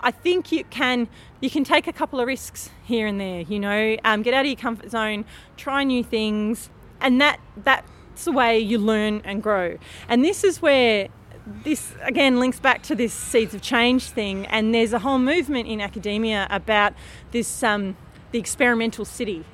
I 0.00 0.10
think 0.10 0.52
you 0.52 0.64
can 0.64 1.08
you 1.40 1.48
can 1.48 1.64
take 1.64 1.86
a 1.86 1.92
couple 1.92 2.20
of 2.20 2.26
risks 2.26 2.70
here 2.84 3.06
and 3.06 3.18
there. 3.18 3.40
You 3.40 3.58
know, 3.58 3.96
um, 4.04 4.22
get 4.22 4.34
out 4.34 4.40
of 4.40 4.46
your 4.46 4.56
comfort 4.56 4.90
zone, 4.90 5.24
try 5.56 5.82
new 5.82 6.04
things, 6.04 6.68
and 7.00 7.20
that 7.20 7.40
that's 7.56 8.24
the 8.24 8.32
way 8.32 8.58
you 8.58 8.78
learn 8.78 9.22
and 9.24 9.42
grow. 9.42 9.78
And 10.08 10.22
this 10.22 10.44
is 10.44 10.60
where 10.60 11.08
this 11.46 11.94
again 12.02 12.38
links 12.38 12.60
back 12.60 12.82
to 12.84 12.94
this 12.94 13.14
seeds 13.14 13.54
of 13.54 13.62
change 13.62 14.10
thing. 14.10 14.44
And 14.46 14.74
there's 14.74 14.92
a 14.92 14.98
whole 14.98 15.18
movement 15.18 15.68
in 15.68 15.80
academia 15.80 16.46
about 16.50 16.92
this 17.30 17.62
um, 17.62 17.96
the 18.34 18.40
experimental 18.40 19.04
city, 19.04 19.44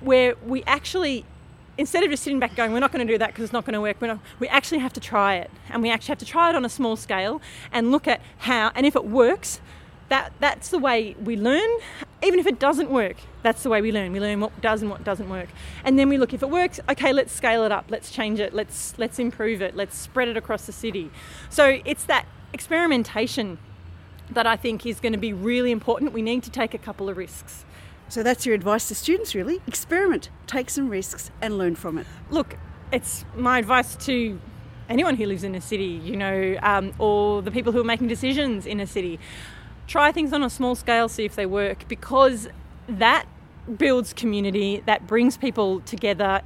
where 0.00 0.34
we 0.44 0.62
actually 0.64 1.24
instead 1.78 2.02
of 2.02 2.10
just 2.10 2.22
sitting 2.22 2.38
back 2.38 2.54
going, 2.56 2.72
we're 2.72 2.80
not 2.80 2.92
going 2.92 3.06
to 3.06 3.12
do 3.12 3.18
that 3.18 3.28
because 3.28 3.44
it's 3.44 3.52
not 3.52 3.64
going 3.64 3.74
to 3.74 3.80
work, 3.82 4.00
not, 4.00 4.18
we 4.38 4.48
actually 4.48 4.78
have 4.78 4.94
to 4.94 5.00
try 5.00 5.34
it. 5.34 5.50
And 5.68 5.82
we 5.82 5.90
actually 5.90 6.12
have 6.12 6.18
to 6.18 6.24
try 6.24 6.48
it 6.48 6.56
on 6.56 6.64
a 6.64 6.70
small 6.70 6.96
scale 6.96 7.42
and 7.70 7.92
look 7.92 8.08
at 8.08 8.22
how, 8.38 8.72
and 8.74 8.86
if 8.86 8.96
it 8.96 9.04
works, 9.04 9.60
that, 10.08 10.32
that's 10.40 10.70
the 10.70 10.78
way 10.78 11.14
we 11.22 11.36
learn. 11.36 11.68
Even 12.22 12.38
if 12.38 12.46
it 12.46 12.58
doesn't 12.58 12.90
work, 12.90 13.16
that's 13.42 13.62
the 13.62 13.68
way 13.68 13.82
we 13.82 13.92
learn. 13.92 14.12
We 14.12 14.20
learn 14.20 14.40
what 14.40 14.58
does 14.62 14.80
and 14.80 14.90
what 14.90 15.04
doesn't 15.04 15.28
work. 15.28 15.50
And 15.84 15.98
then 15.98 16.08
we 16.08 16.16
look, 16.16 16.32
if 16.32 16.42
it 16.42 16.48
works, 16.48 16.80
okay, 16.88 17.12
let's 17.12 17.32
scale 17.32 17.62
it 17.64 17.72
up, 17.72 17.86
let's 17.90 18.10
change 18.10 18.40
it, 18.40 18.54
let's, 18.54 18.94
let's 18.96 19.18
improve 19.18 19.60
it, 19.60 19.76
let's 19.76 19.98
spread 19.98 20.28
it 20.28 20.36
across 20.38 20.64
the 20.64 20.72
city. 20.72 21.10
So 21.50 21.80
it's 21.84 22.04
that 22.04 22.24
experimentation 22.54 23.58
that 24.30 24.46
I 24.46 24.56
think 24.56 24.86
is 24.86 24.98
going 24.98 25.12
to 25.12 25.18
be 25.18 25.34
really 25.34 25.70
important. 25.70 26.14
We 26.14 26.22
need 26.22 26.42
to 26.44 26.50
take 26.50 26.72
a 26.72 26.78
couple 26.78 27.10
of 27.10 27.18
risks. 27.18 27.66
So 28.08 28.22
that's 28.22 28.46
your 28.46 28.54
advice 28.54 28.88
to 28.88 28.94
students, 28.94 29.34
really? 29.34 29.60
Experiment, 29.66 30.30
take 30.46 30.70
some 30.70 30.88
risks, 30.88 31.30
and 31.42 31.58
learn 31.58 31.74
from 31.74 31.98
it. 31.98 32.06
Look, 32.30 32.56
it's 32.92 33.24
my 33.34 33.58
advice 33.58 33.96
to 34.06 34.40
anyone 34.88 35.16
who 35.16 35.26
lives 35.26 35.42
in 35.42 35.54
a 35.54 35.60
city, 35.60 36.00
you 36.04 36.16
know, 36.16 36.56
um, 36.62 36.92
or 36.98 37.42
the 37.42 37.50
people 37.50 37.72
who 37.72 37.80
are 37.80 37.84
making 37.84 38.06
decisions 38.06 38.64
in 38.64 38.78
a 38.78 38.86
city. 38.86 39.18
Try 39.88 40.12
things 40.12 40.32
on 40.32 40.42
a 40.42 40.50
small 40.50 40.76
scale, 40.76 41.08
see 41.08 41.24
if 41.24 41.34
they 41.34 41.46
work, 41.46 41.88
because 41.88 42.48
that 42.88 43.26
builds 43.78 44.12
community, 44.12 44.82
that 44.86 45.08
brings 45.08 45.36
people 45.36 45.80
together 45.80 46.40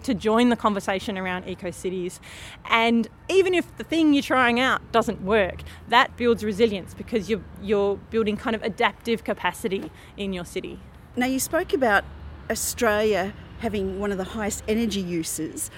to 0.00 0.14
join 0.14 0.50
the 0.50 0.56
conversation 0.56 1.18
around 1.18 1.48
eco 1.48 1.72
cities. 1.72 2.20
And 2.66 3.08
even 3.28 3.54
if 3.54 3.76
the 3.76 3.84
thing 3.84 4.14
you're 4.14 4.22
trying 4.22 4.60
out 4.60 4.92
doesn't 4.92 5.22
work, 5.22 5.62
that 5.88 6.16
builds 6.16 6.44
resilience 6.44 6.94
because 6.94 7.28
you're, 7.28 7.42
you're 7.60 7.96
building 8.10 8.36
kind 8.36 8.54
of 8.54 8.62
adaptive 8.62 9.24
capacity 9.24 9.90
in 10.16 10.32
your 10.32 10.44
city. 10.44 10.78
Now, 11.16 11.26
you 11.26 11.40
spoke 11.40 11.72
about 11.72 12.04
Australia 12.48 13.34
having 13.58 13.98
one 13.98 14.12
of 14.12 14.18
the 14.18 14.24
highest 14.24 14.62
energy 14.68 15.00
uses. 15.00 15.68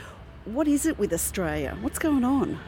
What 0.45 0.69
is 0.69 0.85
it 0.85 0.99
with 0.99 1.11
Australia? 1.11 1.79
What's 1.81 1.99
going 1.99 2.23
on? 2.23 2.61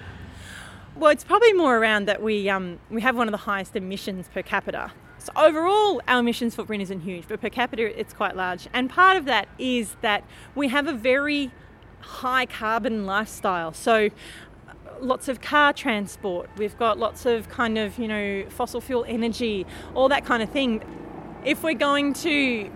Well, 0.97 1.11
it's 1.11 1.25
probably 1.25 1.53
more 1.53 1.77
around 1.77 2.07
that 2.07 2.23
we 2.23 2.49
um, 2.49 2.79
we 2.89 3.03
have 3.03 3.17
one 3.17 3.29
of 3.29 3.33
the 3.33 3.45
highest 3.53 3.77
emissions 3.77 4.31
per 4.33 4.41
capita. 4.41 4.93
So 5.19 5.31
overall, 5.37 6.01
our 6.09 6.21
emissions 6.21 6.55
footprint 6.55 6.83
isn't 6.85 7.01
huge, 7.01 7.29
but 7.29 7.39
per 7.39 7.51
capita, 7.51 7.99
it's 8.01 8.15
quite 8.15 8.35
large. 8.35 8.67
And 8.73 8.89
part 8.89 9.19
of 9.19 9.27
that 9.27 9.47
is 9.59 9.97
that 10.01 10.25
we 10.55 10.69
have 10.69 10.87
a 10.87 10.95
very 10.95 11.51
high 12.01 12.47
carbon 12.47 13.05
lifestyle. 13.05 13.75
So 13.75 14.09
lots 15.01 15.29
of 15.29 15.43
car 15.43 15.75
transport. 15.75 16.49
We've 16.57 16.79
got 16.79 16.99
lots 16.99 17.27
of 17.27 17.51
kind 17.51 17.77
of 17.77 17.99
you 17.99 18.09
know 18.09 18.47
fossil 18.49 18.81
fuel 18.81 19.05
energy, 19.07 19.67
all 19.95 20.09
that 20.09 20.25
kind 20.25 20.43
of 20.43 20.49
thing 20.49 20.83
if 21.45 21.63
we're 21.63 21.75
going 21.75 22.15
to, 22.15 22.71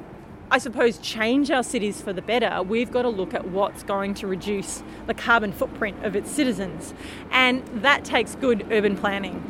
I 0.51 0.59
suppose, 0.59 0.99
change 0.99 1.51
our 1.51 1.63
cities 1.63 2.01
for 2.01 2.13
the 2.13 2.23
better, 2.23 2.63
we've 2.63 2.91
got 2.91 3.03
to 3.03 3.09
look 3.09 3.35
at 3.35 3.49
what's 3.49 3.83
going 3.83 4.15
to 4.15 4.27
reduce 4.27 4.83
the 5.07 5.15
carbon 5.15 5.53
footprint 5.53 6.05
of 6.05 6.15
its 6.15 6.31
citizens. 6.31 6.95
And 7.31 7.67
that 7.83 8.05
takes 8.05 8.35
good 8.35 8.67
urban 8.71 8.97
planning. 8.97 9.43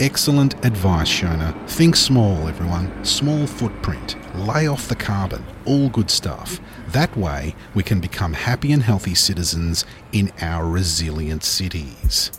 Excellent 0.00 0.64
advice, 0.64 1.10
Seona. 1.10 1.68
Think 1.68 1.96
small, 1.96 2.46
everyone. 2.46 3.04
Small 3.04 3.48
footprint. 3.48 4.16
Lay 4.36 4.68
off 4.68 4.86
the 4.86 4.94
carbon. 4.94 5.44
All 5.64 5.88
good 5.88 6.08
stuff. 6.08 6.60
That 6.88 7.16
way, 7.16 7.56
we 7.74 7.82
can 7.82 7.98
become 7.98 8.32
happy 8.32 8.72
and 8.72 8.82
healthy 8.82 9.16
citizens 9.16 9.84
in 10.12 10.30
our 10.40 10.68
resilient 10.68 11.42
cities. 11.42 12.30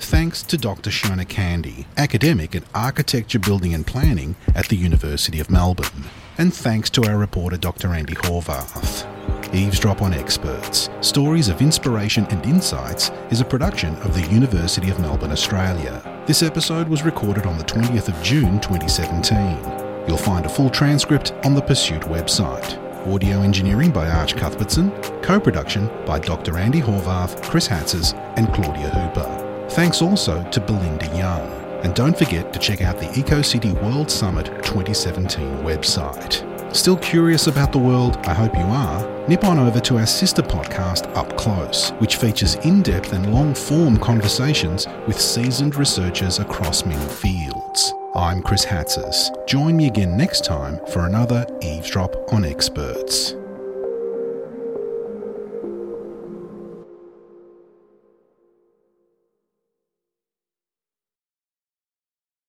Thanks 0.00 0.42
to 0.44 0.56
Dr. 0.56 0.90
Seona 0.90 1.28
Candy, 1.28 1.86
academic 1.96 2.54
at 2.54 2.62
Architecture, 2.74 3.38
Building 3.38 3.74
and 3.74 3.86
Planning 3.86 4.36
at 4.54 4.68
the 4.68 4.76
University 4.76 5.40
of 5.40 5.50
Melbourne. 5.50 6.04
And 6.38 6.54
thanks 6.54 6.88
to 6.90 7.04
our 7.04 7.18
reporter 7.18 7.56
Dr. 7.56 7.88
Andy 7.88 8.14
Horvath. 8.14 9.04
Eavesdrop 9.52 10.00
on 10.00 10.14
Experts 10.14 10.88
Stories 11.00 11.48
of 11.48 11.60
Inspiration 11.60 12.26
and 12.26 12.44
Insights 12.46 13.10
is 13.30 13.40
a 13.40 13.44
production 13.44 13.96
of 13.96 14.14
the 14.14 14.26
University 14.32 14.88
of 14.88 15.00
Melbourne, 15.00 15.32
Australia. 15.32 16.00
This 16.26 16.42
episode 16.42 16.88
was 16.88 17.02
recorded 17.02 17.44
on 17.44 17.58
the 17.58 17.64
20th 17.64 18.08
of 18.08 18.22
June 18.22 18.60
2017. 18.60 20.06
You'll 20.06 20.16
find 20.16 20.46
a 20.46 20.50
full 20.50 20.70
transcript 20.70 21.32
on 21.44 21.54
the 21.54 21.62
Pursuit 21.62 22.02
website. 22.02 22.78
Audio 23.12 23.42
engineering 23.42 23.90
by 23.90 24.08
Arch 24.08 24.36
Cuthbertson, 24.36 24.90
co 25.22 25.40
production 25.40 25.88
by 26.06 26.18
Dr. 26.18 26.56
Andy 26.56 26.80
Horvath, 26.80 27.42
Chris 27.42 27.66
Hatzis, 27.66 28.14
and 28.36 28.52
Claudia 28.54 28.90
Hooper. 28.90 29.47
Thanks 29.70 30.02
also 30.02 30.42
to 30.50 30.60
Belinda 30.60 31.06
Young. 31.16 31.46
And 31.84 31.94
don't 31.94 32.16
forget 32.16 32.52
to 32.52 32.58
check 32.58 32.82
out 32.82 32.98
the 32.98 33.06
EcoCity 33.06 33.72
World 33.82 34.10
Summit 34.10 34.46
2017 34.64 35.58
website. 35.58 36.44
Still 36.74 36.96
curious 36.96 37.46
about 37.46 37.72
the 37.72 37.78
world? 37.78 38.16
I 38.24 38.34
hope 38.34 38.54
you 38.54 38.64
are. 38.64 39.28
Nip 39.28 39.44
on 39.44 39.58
over 39.58 39.78
to 39.80 39.98
our 39.98 40.06
sister 40.06 40.42
podcast, 40.42 41.14
Up 41.16 41.36
Close, 41.36 41.90
which 41.98 42.16
features 42.16 42.56
in 42.56 42.82
depth 42.82 43.12
and 43.12 43.32
long 43.32 43.54
form 43.54 43.96
conversations 43.98 44.86
with 45.06 45.20
seasoned 45.20 45.76
researchers 45.76 46.40
across 46.40 46.84
many 46.84 47.08
fields. 47.14 47.94
I'm 48.14 48.42
Chris 48.42 48.64
Hatzis. 48.64 49.30
Join 49.46 49.76
me 49.76 49.86
again 49.86 50.16
next 50.16 50.44
time 50.44 50.80
for 50.88 51.06
another 51.06 51.46
Eavesdrop 51.62 52.32
on 52.32 52.44
Experts. 52.44 53.34